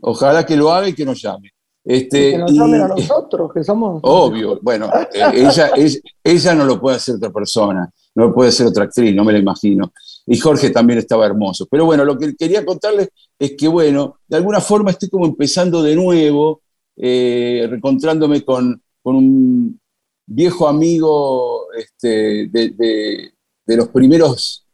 [0.00, 1.53] Ojalá que lo haga y que nos llame.
[1.84, 4.00] Este, que nos llamen a nosotros, que somos.
[4.02, 5.70] Obvio, bueno, eh, ella,
[6.24, 9.32] ella, no lo puede hacer otra persona, no lo puede hacer otra actriz, no me
[9.32, 9.92] la imagino.
[10.26, 11.66] Y Jorge también estaba hermoso.
[11.70, 15.82] Pero bueno, lo que quería contarles es que, bueno, de alguna forma estoy como empezando
[15.82, 16.62] de nuevo,
[16.96, 19.80] eh, reencontrándome con, con, un
[20.26, 23.30] viejo amigo este, de,
[23.66, 24.66] de los primeros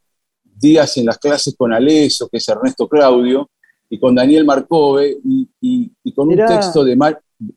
[0.45, 3.51] días en las clases con Aleso, que es Ernesto Claudio,
[3.91, 6.97] y con Daniel Marcove y, con un texto de,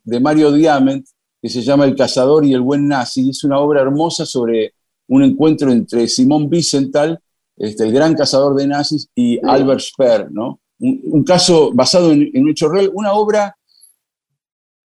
[0.03, 1.05] de Mario Diamant
[1.41, 3.29] que se llama El cazador y el buen nazi.
[3.29, 4.73] Es una obra hermosa sobre
[5.07, 7.19] un encuentro entre Simón Wiesenthal,
[7.57, 10.59] este, el gran cazador de nazis, y Albert Speer, ¿no?
[10.79, 13.55] Un, caso basado en, en un hecho real, una obra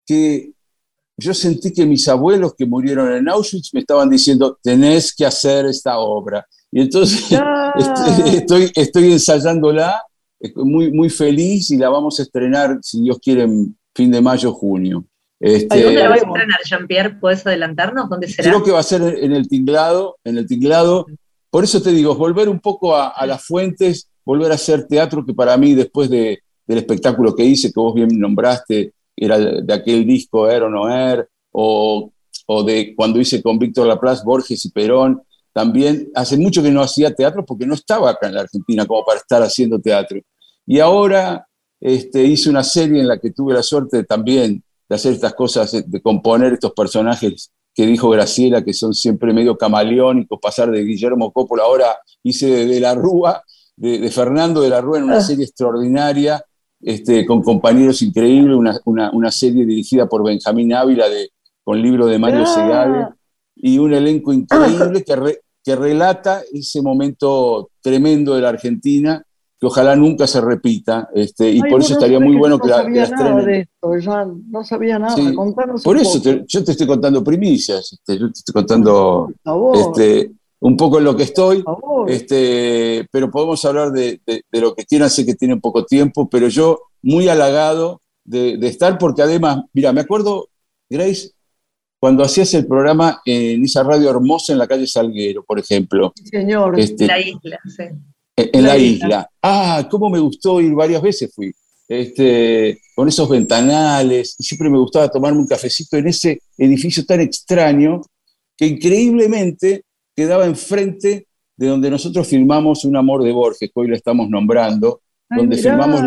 [0.04, 0.52] que
[1.16, 5.66] yo sentí que mis abuelos que murieron en Auschwitz me estaban diciendo, tenés que hacer
[5.66, 6.46] esta obra.
[6.70, 7.26] Y entonces
[8.26, 10.02] estoy, estoy ensayándola
[10.56, 14.52] muy, muy feliz y la vamos a estrenar, si Dios quiere, en fin de mayo,
[14.52, 15.04] junio.
[15.38, 17.18] Este, ¿Dónde la vas a estrenar, Jean-Pierre?
[17.20, 18.08] ¿Puedes adelantarnos?
[18.08, 18.48] ¿Dónde será?
[18.48, 21.06] Creo que va a ser en el tinglado, en el tinglado.
[21.50, 25.34] Por eso te digo, volver un poco a, las fuentes, volver a hacer teatro, que
[25.34, 30.06] para mí, después de, del espectáculo que hice, que vos bien nombraste, era de aquel
[30.06, 32.12] disco Er o No Er, o,
[32.46, 35.22] o de cuando hice con Víctor Laplace, Borges y Perón,
[35.56, 39.02] también hace mucho que no hacía teatro porque no estaba acá en la Argentina como
[39.06, 40.20] para estar haciendo teatro.
[40.66, 41.48] Y ahora
[41.80, 45.72] este, hice una serie en la que tuve la suerte también de hacer estas cosas,
[45.72, 51.32] de componer estos personajes que dijo Graciela, que son siempre medio camaleónicos, pasar de Guillermo
[51.32, 51.86] Coppola, ahora
[52.22, 53.42] hice de, La Rúa,
[53.76, 55.22] de, Fernando de la Rúa en una ah.
[55.22, 56.44] serie extraordinaria,
[56.82, 61.30] este, con compañeros increíbles, una, una, serie dirigida por Benjamín Ávila, de,
[61.64, 63.08] con libro de Mario ah.
[63.54, 69.20] Y un elenco increíble que, que relata ese momento tremendo de la Argentina,
[69.58, 72.90] que ojalá nunca se repita, este, y por eso estaría muy bueno que, la, que
[72.90, 73.90] Nada de esto,
[74.48, 75.16] no sabía nada,
[75.82, 79.32] Por eso yo te estoy contando primicias, este, yo te estoy contando
[79.74, 81.64] este, un poco en lo que estoy,
[82.06, 84.20] este, pero podemos hablar de,
[84.52, 88.98] lo que quieran, sé que tienen poco tiempo, pero yo muy halagado de, de estar,
[88.98, 90.46] porque además, mira, me acuerdo,
[90.88, 91.32] Grace,
[91.98, 96.12] cuando hacías el programa en esa radio hermosa en la calle Salguero, por ejemplo.
[96.30, 96.78] señor.
[96.78, 97.84] Este, la isla, sí.
[98.36, 99.30] En, la, isla.
[99.42, 101.54] Ah, cómo me gustó ir varias veces fui.
[101.88, 107.20] Este, con esos ventanales, y siempre me gustaba tomarme un cafecito en ese edificio tan
[107.20, 108.02] extraño
[108.56, 113.96] que increíblemente quedaba enfrente de donde nosotros filmamos Un amor de Borges, que hoy lo
[113.96, 116.02] estamos nombrando, donde filmamos,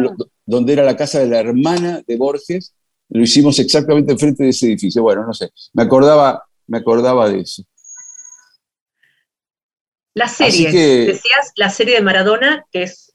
[0.46, 2.74] donde era la casa de la hermana de Borges,
[3.10, 5.02] lo hicimos exactamente enfrente de ese edificio.
[5.02, 7.64] Bueno, no sé, me acordaba, me acordaba de eso.
[10.14, 10.72] La serie,
[11.06, 13.14] decías la serie de Maradona, que es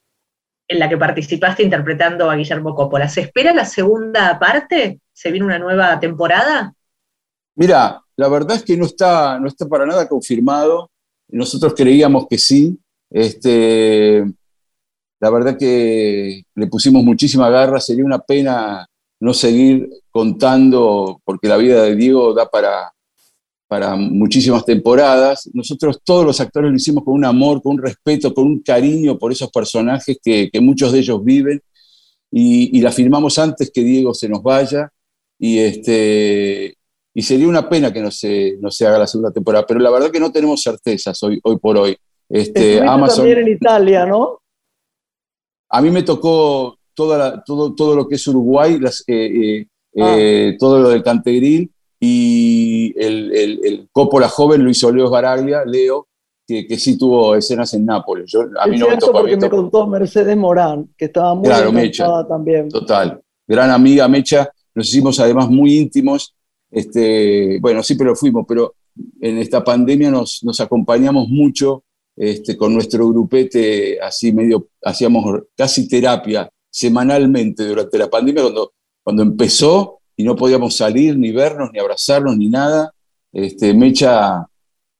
[0.68, 3.08] en la que participaste interpretando a Guillermo Coppola.
[3.08, 5.00] ¿Se espera la segunda parte?
[5.12, 6.74] ¿Se viene una nueva temporada?
[7.56, 10.90] Mira, la verdad es que no está, no está para nada confirmado.
[11.28, 12.78] Nosotros creíamos que sí.
[13.10, 14.24] Este,
[15.20, 18.88] la verdad que le pusimos muchísima garra, sería una pena
[19.20, 22.92] no seguir contando, porque la vida de Diego da para,
[23.66, 25.48] para muchísimas temporadas.
[25.52, 29.18] Nosotros todos los actores lo hicimos con un amor, con un respeto, con un cariño
[29.18, 31.60] por esos personajes que, muchos de ellos viven
[32.30, 34.90] y, la firmamos antes que Diego se nos vaya
[35.38, 36.76] y, este,
[37.14, 39.90] y sería una pena que no se, no se haga la segunda temporada, pero la
[39.90, 41.96] verdad que no tenemos certezas hoy, hoy por hoy.
[42.28, 44.40] Este, Amazon, también en Italia, ¿no?
[45.68, 49.66] A mí me tocó toda todo, todo lo que es Uruguay, las, eh, eh,
[50.00, 50.14] ah.
[50.18, 55.64] eh, todo lo del Cantegril y el, el, el, Coppola joven lo hizo Leo Baraglia,
[55.64, 56.08] Leo,
[56.46, 58.30] que, que, sí tuvo escenas en Nápoles.
[58.30, 62.26] Yo, a mí no me tocó, porque me contó Mercedes Morán, que estaba muy claro,
[62.26, 62.68] también.
[62.68, 66.34] Total, gran amiga Mecha, nos hicimos además muy íntimos,
[66.70, 68.74] este, bueno, sí, pero fuimos, pero
[69.20, 71.84] en esta pandemia nos, nos acompañamos mucho
[72.16, 78.72] este, con nuestro grupete, así medio, hacíamos casi terapia semanalmente durante la pandemia, cuando,
[79.04, 82.92] cuando empezó y no podíamos salir, ni vernos, ni abrazarnos, ni nada.
[83.32, 84.44] Este, Mecha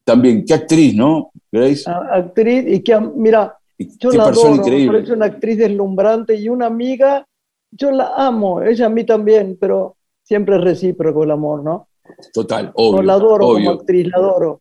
[0.05, 1.83] también, qué actriz, ¿no, Grace?
[1.89, 4.87] Actriz, y que, mira, yo la adoro, increíble.
[4.87, 7.27] me parece una actriz deslumbrante y una amiga,
[7.73, 11.89] yo la amo, ella a mí también, pero siempre es recíproco el amor, ¿no?
[12.33, 13.03] Total, obvio.
[13.03, 14.61] la adoro como actriz, la adoro.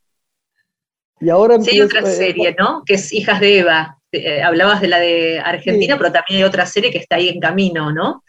[1.19, 2.81] Y ahora sí, hay otra eh, serie, ¿no?
[2.83, 3.99] Que es Hijas de Eva.
[4.15, 7.39] Eh, hablabas de la de Argentina, pero también hay otra serie que está ahí en
[7.39, 8.23] camino, ¿no?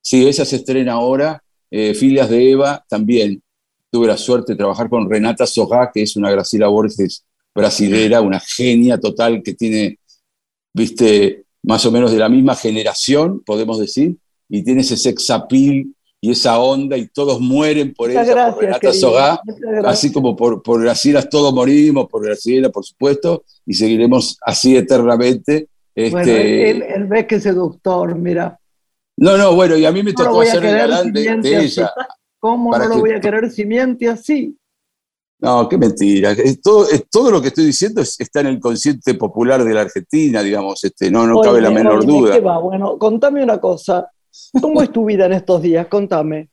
[0.00, 1.42] Sí, esa se estrena ahora.
[1.70, 3.42] Eh, Filias de Eva también.
[3.90, 8.40] Tuve la suerte de trabajar con Renata Sojá, que es una Graciela Borges brasilera, una
[8.40, 9.98] genia total que tiene,
[10.72, 14.16] viste, más o menos de la misma generación, podemos decir,
[14.48, 15.93] y tiene ese sex appeal
[16.24, 19.42] y esa onda y todos mueren por ella, por Renata Sogá,
[19.84, 25.68] así como por, por Graciela todos morimos, por Graciela por supuesto, y seguiremos así eternamente.
[25.94, 28.58] Bueno, este, él, ve que es seductor, mira.
[29.18, 31.92] No, no, bueno, y a mí me tocó hacer el galán de, ella.
[32.40, 34.56] ¿Cómo no lo voy a querer si miente así?
[35.40, 36.34] No, qué mentira.
[36.62, 40.82] todo, todo lo que estoy diciendo está en el consciente popular de la Argentina, digamos,
[40.84, 42.38] este, no, no cabe la menor duda.
[42.60, 44.10] Bueno, contame una cosa.
[44.60, 45.86] ¿Cómo es tu vida en estos días?
[45.86, 46.48] Contame.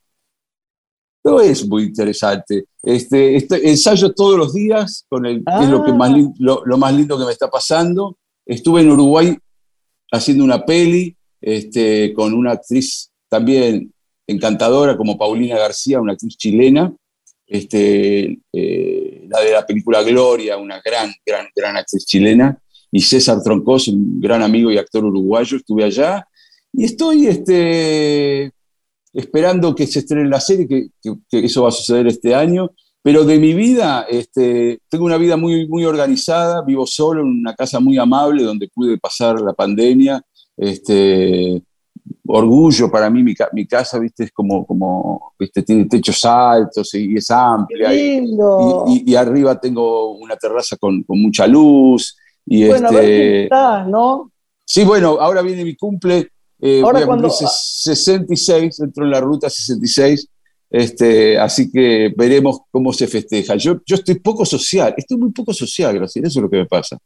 [1.24, 2.65] No es muy interesante.
[2.82, 6.34] Este, este, ensayo todos los días, con el, es lo, que más, ah.
[6.39, 8.17] lo, más lindo que me está pasando.
[8.46, 9.38] Estuve en Uruguay
[10.12, 13.93] haciendo una peli este, con una actriz también
[14.28, 16.93] encantadora como Paulina García, una actriz chilena,
[17.45, 22.58] este, eh, la de la película Gloria, una gran, gran, gran actriz chilena,
[22.91, 26.26] y César Troncos, un gran amigo y actor uruguayo, estuve allá
[26.74, 28.51] y estoy este,
[29.13, 30.89] esperando que se estrene la serie, que,
[31.32, 32.72] eso va a suceder este año.
[33.03, 37.55] Pero de mi vida, este, tengo una vida muy, muy organizada, vivo solo en una
[37.55, 40.22] casa muy amable donde pude pasar la pandemia.
[40.55, 41.63] Este,
[42.28, 47.17] orgullo para mí, mi, mi, casa, viste, es como, como viste, tiene techos altos y,
[47.17, 47.91] es amplia.
[47.91, 48.24] Y,
[49.05, 52.15] y, arriba tengo una terraza con, con mucha luz.
[52.45, 54.32] Y bueno, este, a ver estás, ¿no?
[54.63, 56.30] Sí, bueno, ahora viene mi cumple
[56.62, 57.30] eh, Ahora cuando...
[57.30, 60.30] 66, entro en la ruta 66,
[60.70, 63.55] este, así que veremos cómo se festeja.
[63.55, 66.66] Yo, yo estoy poco social, estoy muy poco social, Graciela, eso es lo que me
[66.66, 66.97] pasa.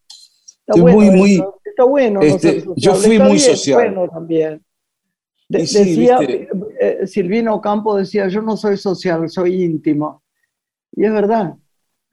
[0.67, 2.21] Está bueno, muy, muy, está bueno.
[2.21, 3.91] Este, yo fui muy social.
[3.91, 4.63] Bueno también.
[5.47, 6.19] decía,
[6.79, 10.21] eh, Silvino Campo decía, yo no soy social, soy íntimo.
[10.91, 11.55] Y es verdad.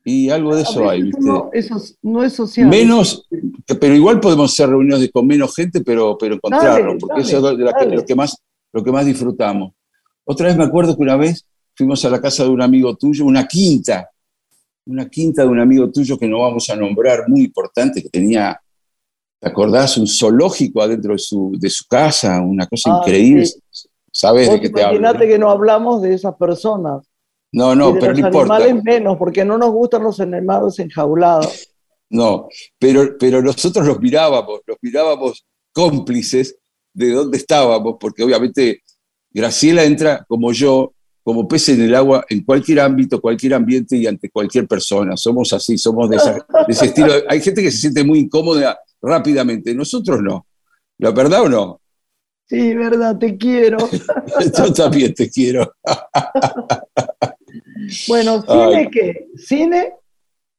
[0.05, 1.21] Y algo de eso hay, ¿viste?
[1.21, 2.69] No, eso no es social.
[2.69, 3.27] Menos,
[3.67, 8.05] pero igual podemos hacer reuniones con menos gente, pero, pero encontrarnos, porque eso es lo,
[8.05, 8.37] que más,
[8.73, 9.73] lo que más disfrutamos.
[10.25, 13.25] Otra vez me acuerdo que una vez fuimos a la casa de un amigo tuyo,
[13.25, 14.11] una quinta,
[14.87, 18.61] una quinta de un amigo tuyo que no vamos a nombrar, muy importante, que tenía,
[19.41, 19.97] ¿te acordás?
[19.97, 23.49] Un zoológico adentro de su, de su casa, una cosa ah, increíble.
[24.13, 24.99] ¿Sabes de qué te hablo?
[24.99, 27.03] Imagínate que no hablamos de esas personas.
[27.53, 28.57] No, no, pero no importa.
[28.57, 31.72] animales menos, porque no nos gustan los animales enjaulados.
[32.13, 32.49] No,
[32.79, 36.59] pero, pero nosotros los mirábamos, los mirábamos cómplices
[36.93, 38.83] de dónde estábamos, porque obviamente
[39.31, 40.93] Graciela entra como yo,
[41.23, 45.17] como pez en el agua, en cualquier ámbito, cualquier ambiente y ante cualquier persona.
[45.17, 46.19] Somos así, somos de,
[46.69, 47.15] ese estilo.
[47.29, 50.47] Hay gente que se siente muy incómoda rápidamente, nosotros no.
[50.99, 51.81] ¿La verdad o no?
[52.47, 53.79] Sí, verdad, te quiero.
[54.59, 55.73] yo también te quiero.
[58.07, 59.29] Bueno, ¿cine qué?
[59.37, 59.95] ¿Cine?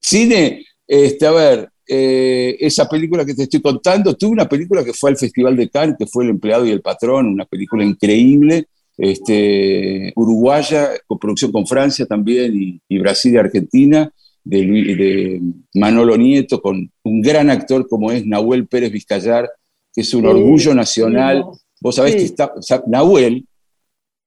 [0.01, 4.93] Cine, este, a ver, eh, esa película que te estoy contando, tuve una película que
[4.93, 8.67] fue al Festival de Cannes, que fue El empleado y el patrón, una película increíble,
[8.95, 14.13] este, uruguaya, con producción con Francia también, y, Brasil y Argentina,
[14.43, 15.41] de, de,
[15.73, 19.49] Manolo Nieto, con un gran actor como es Nahuel Pérez Vizcayar,
[19.93, 21.43] que es un orgullo nacional.
[21.81, 22.53] Vos sabés que está,
[22.85, 23.47] Nahuel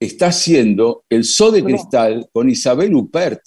[0.01, 3.41] está haciendo el So de Cristal con Isabel Huppert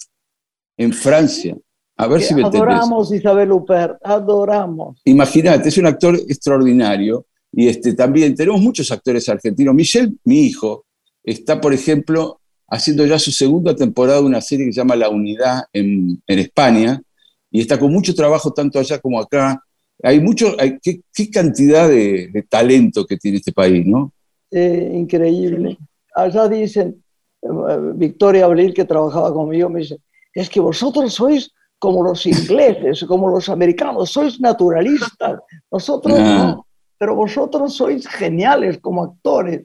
[0.78, 1.54] en Francia.
[2.00, 5.02] A ver si me Adoramos Isabel Huppert, adoramos.
[5.04, 7.26] Imagínate, es un actor extraordinario.
[7.52, 9.74] Y este, también tenemos muchos actores argentinos.
[9.74, 10.86] Michelle, mi hijo,
[11.22, 15.10] está, por ejemplo, haciendo ya su segunda temporada de una serie que se llama La
[15.10, 17.02] Unidad en, España,
[17.50, 19.62] y está con mucho trabajo tanto allá como acá.
[20.02, 24.10] Hay mucho, hay, qué, cantidad de, talento que tiene este país, ¿no?
[24.50, 25.76] increíble.
[26.14, 27.04] Allá dicen,
[27.42, 27.48] eh,
[27.94, 29.98] Victoria Abril, que trabajaba conmigo, me dice,
[30.32, 35.40] es que vosotros sois como los ingleses, como los americanos, sois naturalistas,
[35.72, 36.66] nosotros no,
[36.98, 39.62] pero vosotros sois geniales como actores.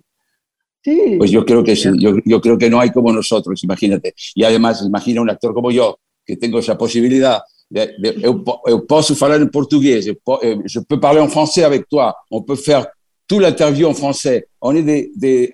[1.17, 4.13] Pues yo creo que sí, yo, creo que no hay como nosotros, imagínate.
[4.33, 7.41] Y además, imagina un actor como yo, que tengo esa posibilidad.
[7.67, 12.13] De, de, yo, yo puedo hablar en portugués, je peux parler en français avec toi,
[12.29, 12.85] on peut faire
[13.27, 14.47] toute l'interview en français.
[14.61, 15.53] On est de, de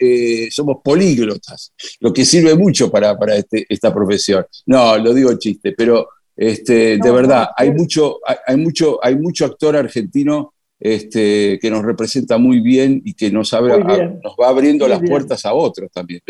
[0.00, 4.44] eh, somos políglotas, lo que sirve mucho para, para este, esta profesión.
[4.66, 9.46] No, lo digo chiste, pero este, de verdad, hay mucho, hay, hay, mucho, hay mucho
[9.46, 14.86] actor argentino este, que nos representa muy bien y que nos, abre, nos va abriendo
[14.86, 16.20] las puertas a otros también.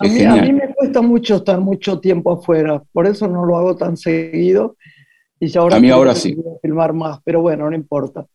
[0.00, 3.56] A mí, a mí, me cuesta mucho estar mucho tiempo afuera, por eso no lo
[3.56, 4.76] hago tan seguido.
[5.38, 6.36] Y ahora a mí ahora sí.
[6.62, 8.26] Filmar más, pero bueno, no importa.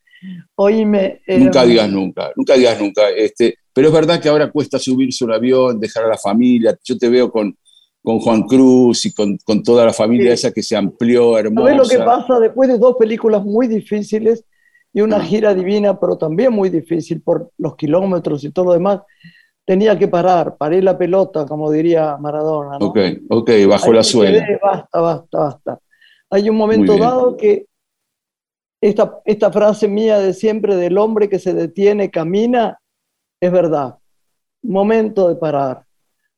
[0.56, 3.10] Oíme, eh, nunca digas nunca, nunca digas nunca.
[3.10, 6.78] Este, pero es verdad que ahora cuesta subirse un avión, dejar a la familia.
[6.84, 7.58] Yo te veo con,
[8.02, 11.70] con Juan Cruz y con, con toda la familia esa que se amplió, hermosa.
[11.70, 12.40] ¿Sabes lo que pasa?
[12.40, 14.44] Después de dos películas muy difíciles,
[14.98, 19.02] y una gira divina, pero también muy difícil por los kilómetros y todo lo demás.
[19.64, 22.78] Tenía que parar, paré la pelota, como diría Maradona.
[22.80, 22.98] Ok,
[23.30, 24.44] ok, bajo la suela.
[24.60, 25.80] basta, basta, basta.
[26.32, 27.68] Hay un momento dado que
[28.82, 32.80] esta, esta frase mía de siempre del hombre que se detiene, camina,
[33.40, 33.98] es verdad.
[34.64, 35.86] Momento de parar.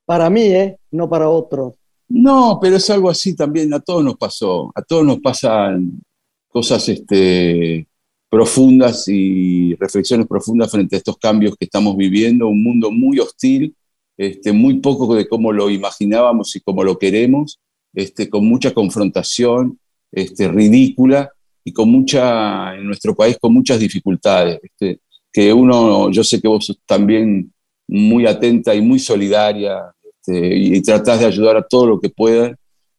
[0.05, 0.77] Para mí, ¿eh?
[0.91, 1.75] no para otros.
[2.07, 6.01] No, pero es algo así también, a todos nos pasó, a todos nos pasan
[6.47, 7.87] cosas este,
[8.29, 13.75] profundas y reflexiones profundas frente a estos cambios que estamos viviendo, un mundo muy hostil,
[14.17, 17.59] este, muy poco de cómo lo imaginábamos y cómo lo queremos,
[17.93, 19.79] este, con mucha confrontación
[20.11, 21.31] este, ridícula
[21.64, 24.60] y con mucha, en nuestro país, con muchas dificultades.
[25.32, 27.53] Que uno, yo sé que vos sos también
[27.88, 29.93] muy atenta y muy solidaria
[30.30, 32.55] este, y, tratás de ayudar a todo lo que puedas,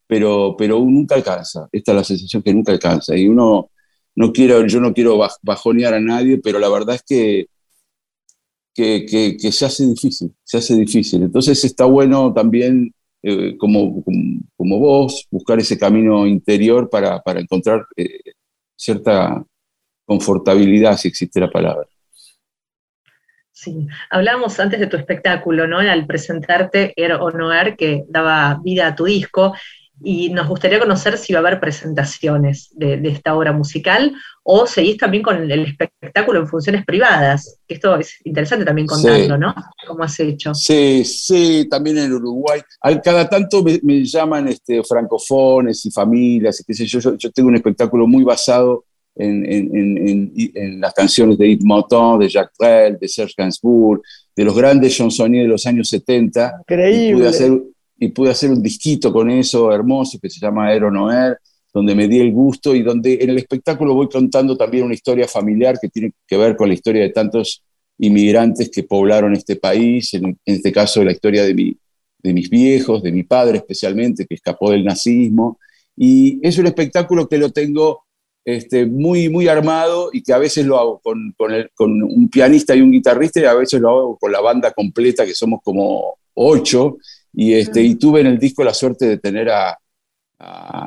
[0.06, 1.68] pero, pero nunca alcanza.
[1.72, 3.16] Esta es la sensación que nunca alcanza.
[3.16, 3.70] Y uno
[4.16, 7.46] no quiero, yo no quiero bajonear a nadie, pero la verdad es que,
[8.74, 11.22] que, se hace difícil, se hace difícil.
[11.22, 12.92] Entonces está bueno también,
[13.22, 14.02] eh, como,
[14.56, 18.20] como, vos, buscar ese camino interior para, encontrar eh,
[18.80, 19.44] cierta
[20.06, 21.86] confortabilidad, si existe la palabra.
[23.52, 25.80] Sí, hablábamos antes de tu espectáculo, ¿no?
[25.80, 29.54] Al presentarte o Er, que daba vida a tu disco,
[30.02, 34.96] y nos gustaría conocer si va a haber presentaciones de, esta obra musical o seguís
[34.96, 39.54] también con el espectáculo en funciones privadas, esto es interesante también contarlo, ¿no?
[39.86, 40.54] ¿Cómo has hecho?
[40.54, 42.60] Sí, sí, también en Uruguay.
[42.80, 47.48] Al, cada tanto me, llaman este, francofones y familias, y qué sé yo, yo, tengo
[47.48, 48.84] un espectáculo muy basado
[49.14, 54.00] en, en, en, las canciones de Yves Montand, de Jacques Brel, de Serge Gainsbourg,
[54.34, 56.60] de los grandes chansonniers de los años 70.
[56.60, 57.60] Increíble y pude hacer
[58.00, 61.38] un disquito con eso hermoso que se llama Aero Noer,
[61.72, 65.28] donde me di el gusto y donde en el espectáculo voy contando también una historia
[65.28, 67.62] familiar que tiene que ver con la historia de tantos
[67.98, 71.76] inmigrantes que poblaron este país, en, este caso la historia de, mi,
[72.18, 75.58] de mis viejos, de mi padre especialmente, que escapó del nazismo.
[75.96, 78.04] Y es un espectáculo que lo tengo
[78.44, 82.74] este, muy, muy armado y que a veces lo hago con, con, con, un pianista
[82.74, 86.16] y un guitarrista y a veces lo hago con la banda completa, que somos como
[86.34, 86.96] ocho,
[87.32, 89.76] y, este, y tuve en el disco la suerte de tener a,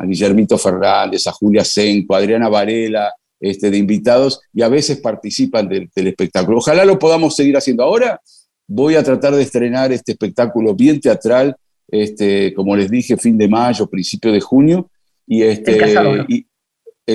[0.03, 5.69] Guillermito Fernández, a Julia Senco, a Adriana Varela, este, de invitados, y a veces participan
[5.69, 6.57] del, espectáculo.
[6.57, 7.83] Ojalá lo podamos seguir haciendo.
[7.83, 8.19] Ahora
[8.67, 11.55] voy a tratar de estrenar este espectáculo bien teatral,
[11.87, 14.89] este, como les dije, fin de mayo, principio de junio,
[15.27, 15.79] y, este, el,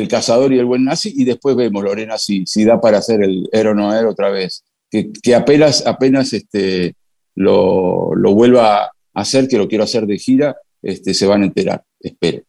[0.06, 0.52] cazador.
[0.52, 3.74] Y, el buen nazi, y después vemos, Lorena, si, si da para hacer el Ero
[3.74, 6.94] no otra vez, que, que apenas, apenas este,
[7.34, 11.82] lo, lo vuelva hacer, que lo quiero hacer de gira, este, se van a enterar,
[12.00, 12.42] espero.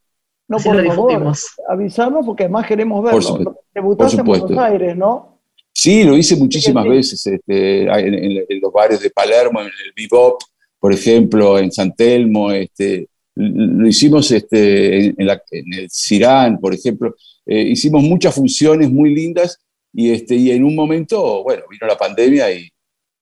[0.48, 1.34] No, por favor,
[1.68, 3.62] avisarnos porque además queremos verlo.
[3.74, 5.40] Debutaste en Buenos Aires, ¿no?
[5.72, 10.42] Sí, lo hice muchísimas veces este, en, los bares de Palermo, en el Bebop,
[10.80, 17.16] por ejemplo, en San Telmo, este, lo hicimos este, en, el Cirán, por ejemplo.
[17.46, 19.60] Eh, hicimos muchas funciones muy lindas
[19.94, 22.70] y, este, y en un momento, bueno, vino la pandemia y,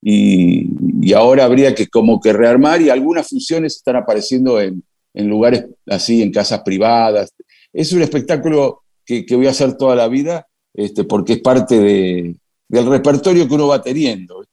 [0.02, 4.84] y, ahora habría que como que rearmar y algunas funciones están apareciendo en,
[5.14, 7.34] en lugares así, en casas privadas.
[7.72, 10.46] Es un espectáculo que, que voy a hacer toda la vida
[10.78, 12.36] este, porque es parte de,
[12.70, 14.46] del repertorio que uno va teniendo,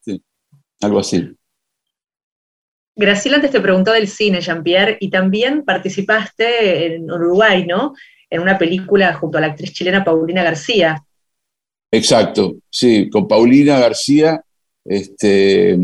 [0.81, 1.37] algo así.
[2.97, 7.95] Graciela antes te preguntó del cine, Jean-Pierre, y también participaste en Uruguay, ¿no?
[8.31, 11.05] En una película junto a la actriz chilena Paulina García.
[11.93, 14.41] Exacto, sí, con Paulina García,
[14.85, 15.79] este,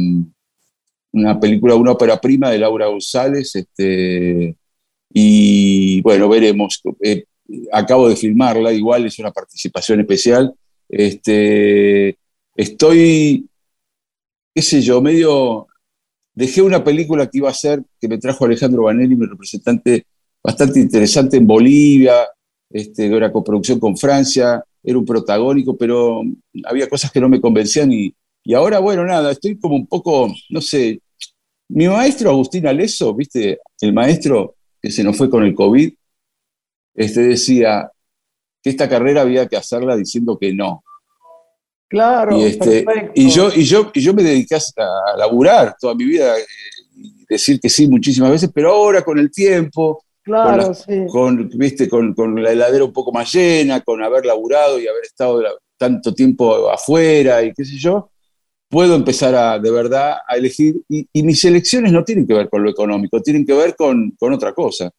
[1.12, 4.56] una película, una ópera prima de Laura González, este,
[5.12, 6.80] y bueno, veremos.
[7.02, 7.24] Eh,
[7.72, 10.54] acabo de filmarla, igual es una participación especial.
[10.88, 12.16] Este,
[12.54, 13.48] estoy,
[14.54, 15.66] qué sé yo, medio
[16.34, 20.06] dejé una película que iba a ser, que me trajo Alejandro Vanelli, mi representante
[20.42, 22.26] bastante interesante en Bolivia,
[22.70, 26.22] este, era coproducción con Francia, era un protagónico, pero
[26.64, 30.32] había cosas que no me convencían y, y ahora, bueno, nada, estoy como un poco,
[30.48, 31.00] no sé,
[31.68, 35.92] mi maestro Agustín Aleso, viste, el maestro que se nos fue con el COVID,
[36.94, 37.90] este decía
[38.62, 40.82] que esta carrera había que hacerla diciendo que no,
[41.90, 42.38] Claro.
[42.38, 42.86] Y, este,
[43.16, 46.44] y, yo, y, yo, y yo me dediqué a, laburar toda mi vida eh,
[46.94, 51.06] y decir que sí muchísimas veces, pero ahora con el tiempo, claro, con, sí.
[51.08, 51.88] con, ¿viste?
[51.88, 55.42] Con, con, la heladera un poco más llena, con haber laburado y haber estado
[55.76, 58.08] tanto tiempo afuera y qué sé yo,
[58.70, 60.80] puedo empezar a, de verdad a elegir.
[60.88, 64.12] Y, y, mis elecciones no tienen que ver con lo económico, tienen que ver con,
[64.12, 64.90] con otra cosa.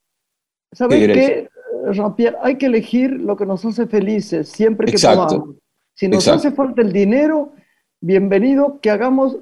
[0.70, 1.48] ¿Sabes qué, qué
[1.92, 2.36] Jean-Pierre?
[2.42, 5.26] Hay que elegir lo que nos hace felices siempre que Exacto.
[5.26, 5.56] podamos.
[5.94, 6.48] Si nos Exacto.
[6.48, 7.52] hace falta el dinero,
[8.00, 9.36] bienvenido que hagamos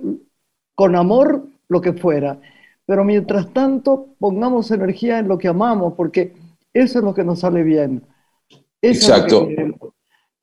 [0.74, 2.40] con amor lo que fuera.
[2.86, 6.34] Pero mientras tanto, pongamos energía en lo que amamos, porque
[6.72, 8.02] eso es lo que nos sale bien.
[8.80, 9.48] Eso Exacto.
[9.48, 9.74] Es que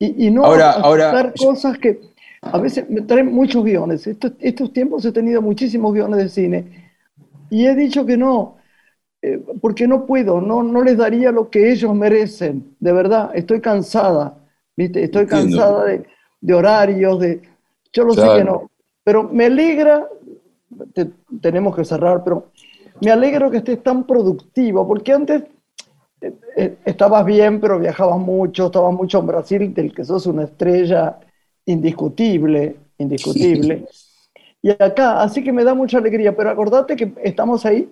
[0.00, 2.00] y, y, no ahora, aceptar ahora, cosas que
[2.42, 4.06] a veces me traen muchos guiones.
[4.06, 6.90] Estos, estos tiempos he tenido muchísimos guiones de cine
[7.50, 8.56] y he dicho que no,
[9.22, 12.76] eh, porque no puedo, no, no les daría lo que ellos merecen.
[12.78, 14.38] De verdad, estoy cansada.
[14.76, 15.02] ¿Viste?
[15.02, 15.56] Estoy Entiendo.
[15.56, 16.06] cansada de,
[16.40, 17.42] de, horarios, de...
[17.92, 18.32] Yo lo claro.
[18.32, 18.70] sé que no.
[19.02, 20.06] Pero me alegra,
[20.92, 21.10] te,
[21.40, 22.50] tenemos que cerrar, pero
[23.00, 25.42] me alegro que estés tan productivo, porque antes
[26.20, 30.44] eh, eh, estabas bien, pero viajabas mucho, estabas mucho en Brasil, del que sos una
[30.44, 31.18] estrella
[31.68, 33.86] indiscutible, indiscutible.
[34.62, 37.88] Y acá, así que me da mucha alegría, pero acordate que estamos ahí,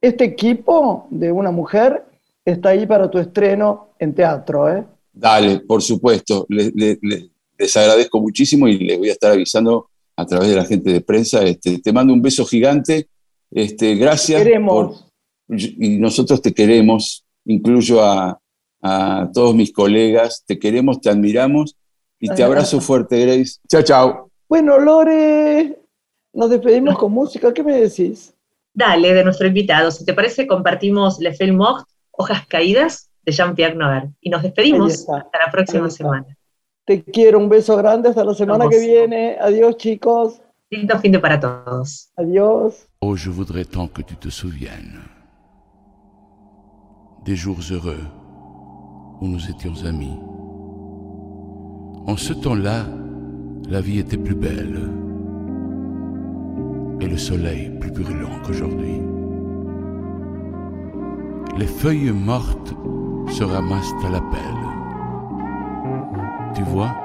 [0.00, 2.04] este equipo de una mujer
[2.44, 4.84] está ahí para tu estreno en teatro, ¿eh?
[5.12, 6.46] Dale, por supuesto.
[6.48, 6.98] Les, les,
[7.58, 11.00] les, agradezco muchísimo y les voy a estar avisando a través de la gente de
[11.00, 11.42] prensa.
[11.42, 13.08] Este, te mando un beso gigante.
[13.50, 14.38] Este, gracias.
[14.38, 15.08] Te queremos.
[15.48, 18.40] Por, y nosotros te queremos, incluyo a,
[18.80, 20.44] a, todos mis colegas.
[20.46, 21.74] Te queremos, te admiramos
[22.20, 23.58] y te abrazo fuerte, Grace.
[23.68, 24.30] Chao, chao.
[24.48, 25.78] Bueno, Lore,
[26.32, 27.52] nos despedimos con música.
[27.52, 28.34] ¿Qué me decís?
[28.72, 29.90] Dale, de nuestro invitado.
[29.90, 34.08] Si te parece, compartimos Le Film Mort, Hojas Caídas, de Jean-Pierre Noir.
[34.20, 36.26] Y nos despedimos hasta la próxima semana.
[36.84, 38.74] Te quiero, un beso grande, hasta la semana Vamos.
[38.74, 39.36] que viene.
[39.40, 40.40] Adiós, chicos.
[40.70, 42.10] Lindo fin de para todos.
[42.16, 42.88] Adiós.
[43.00, 45.00] Oh, je voudrais tant que tu te souviennes
[47.24, 48.06] des jours heureux
[49.20, 50.18] où nous étions amis.
[52.08, 52.86] En ce temps-là,
[53.68, 54.80] la vie était plus belle
[57.02, 59.02] et le soleil plus brûlant qu'aujourd'hui.
[61.58, 62.74] Les feuilles mortes
[63.28, 64.40] se ramassent à la pelle.
[66.54, 66.96] Tu vois,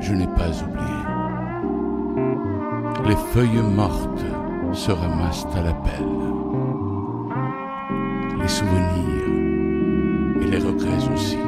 [0.00, 1.00] je n'ai pas oublié.
[3.08, 4.24] Les feuilles mortes
[4.72, 6.04] se ramassent à la pelle.
[8.38, 11.38] Les souvenirs et les regrets aussi.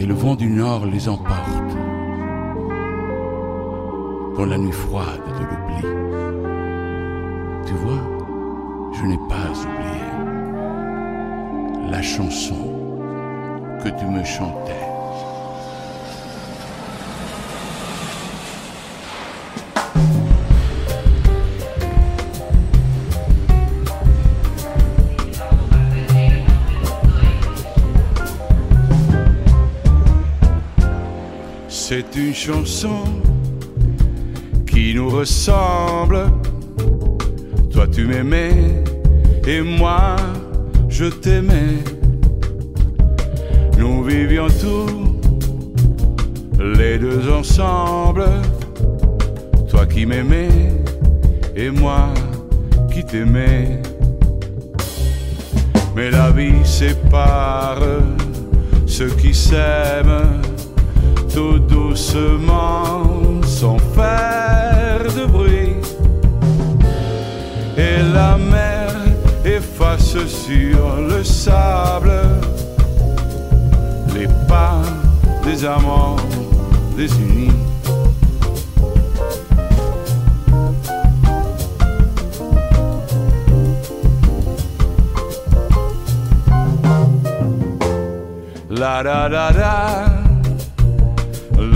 [0.00, 1.76] Et le vent du nord les emporte
[4.36, 5.82] dans la nuit froide de l'oubli.
[7.66, 8.00] Tu vois,
[8.92, 10.08] je n'ai pas oublié
[11.90, 12.54] la chanson
[13.82, 14.87] que tu me chantais.
[31.90, 33.02] C'est une chanson
[34.66, 36.26] qui nous ressemble.
[37.72, 38.84] Toi tu m'aimais
[39.46, 40.16] et moi
[40.90, 41.78] je t'aimais.
[43.78, 45.16] Nous vivions tous
[46.62, 48.26] les deux ensemble.
[49.70, 50.74] Toi qui m'aimais
[51.56, 52.12] et moi
[52.92, 53.80] qui t'aimais.
[55.96, 57.80] Mais la vie sépare
[58.86, 60.47] ceux qui s'aiment
[61.38, 63.04] tout doucement
[63.44, 65.76] sans faire de bruit.
[67.76, 68.90] Et la mer
[69.44, 72.18] efface sur le sable
[74.14, 74.82] les pas
[75.44, 76.16] des amants
[76.96, 77.52] désunis.
[88.70, 90.17] La da da da,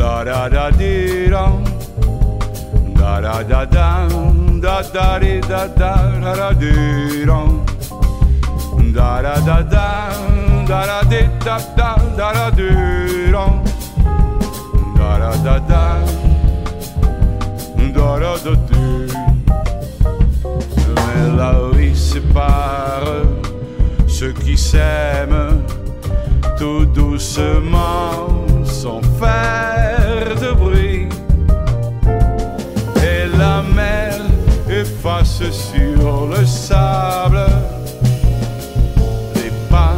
[0.02, 1.46] la da da dee da,
[2.98, 4.08] da da da da,
[4.60, 5.92] da da da da
[6.22, 7.40] da da dee da,
[8.94, 9.86] da da da da,
[10.68, 13.46] da da da da da da dee da,
[14.96, 15.84] da da da da,
[17.94, 18.90] da da da dee.
[20.96, 23.22] Mais la vie sépare
[24.06, 25.62] ceux qui s'aiment
[26.58, 28.41] tout doucement
[28.82, 31.08] sans faire de bruit.
[33.10, 34.18] Et la mer
[34.68, 37.46] efface sur le sable
[39.36, 39.94] les pas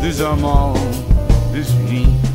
[0.00, 0.72] des amants
[1.52, 2.25] désunis.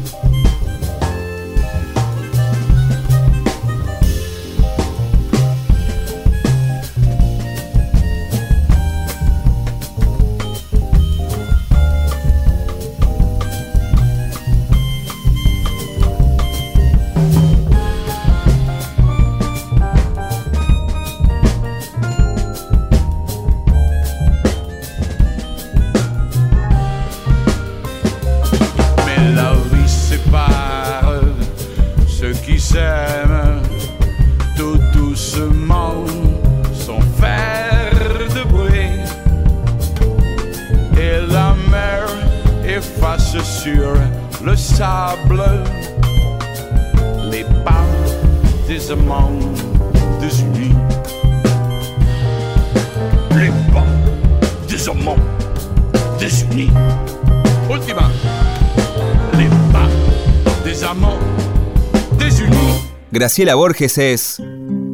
[63.31, 64.43] Graciela Borges es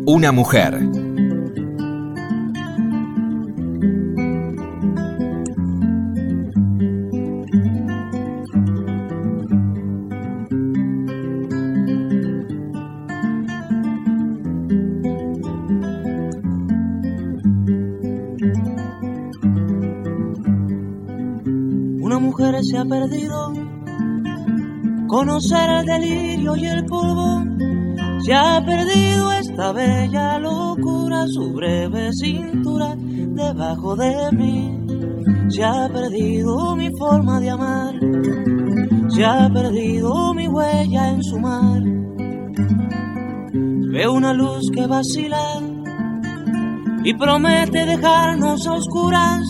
[0.06, 0.87] una mujer.
[33.78, 35.50] Debajo de mí.
[35.50, 37.96] Se ha perdido mi forma de amar.
[39.10, 41.82] Se ha perdido mi huella en su mar.
[43.92, 45.42] Veo una luz que vacila
[47.04, 49.48] y promete dejarnos a oscuras.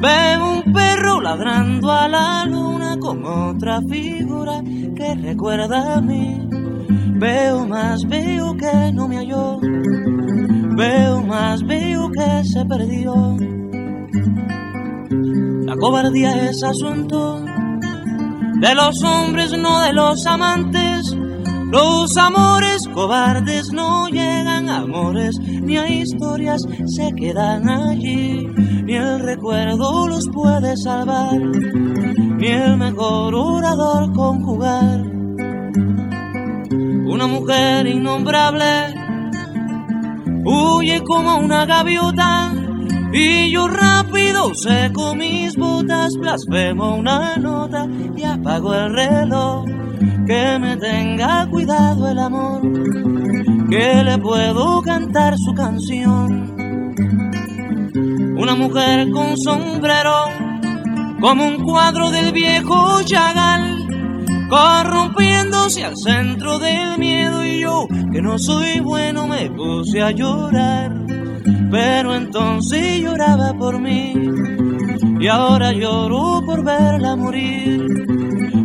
[0.00, 4.62] Veo un perro ladrando a la luna con otra figura
[4.94, 6.48] que recuerda a mí.
[7.18, 9.58] Veo más, veo que no me halló.
[10.76, 13.36] Veo más, veo que se perdió.
[15.64, 17.42] La cobardía es asunto
[18.60, 21.16] de los hombres, no de los amantes.
[21.70, 28.46] Los amores cobardes no llegan a amores, ni a historias se quedan allí.
[28.84, 35.00] Ni el recuerdo los puede salvar, ni el mejor orador conjugar.
[37.08, 39.06] Una mujer innombrable
[40.46, 42.52] huye como una gaviota
[43.12, 47.86] y yo rápido seco mis botas, blasfemo una nota
[48.16, 49.64] y apago el reloj.
[50.26, 52.60] Que me tenga cuidado el amor,
[53.70, 56.54] que le puedo cantar su canción.
[58.36, 60.26] Una mujer con sombrero,
[61.20, 63.86] como un cuadro del viejo Chagall,
[65.66, 70.92] corrompiéndose al centro del miedo y yo, que no soy bueno, me puse a llorar.
[71.70, 74.14] Pero entonces lloraba por mí
[75.20, 77.84] y ahora lloro por verla morir.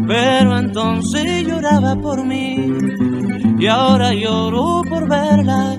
[0.07, 2.71] Pero entonces lloraba por mí
[3.59, 5.77] y ahora lloro por verla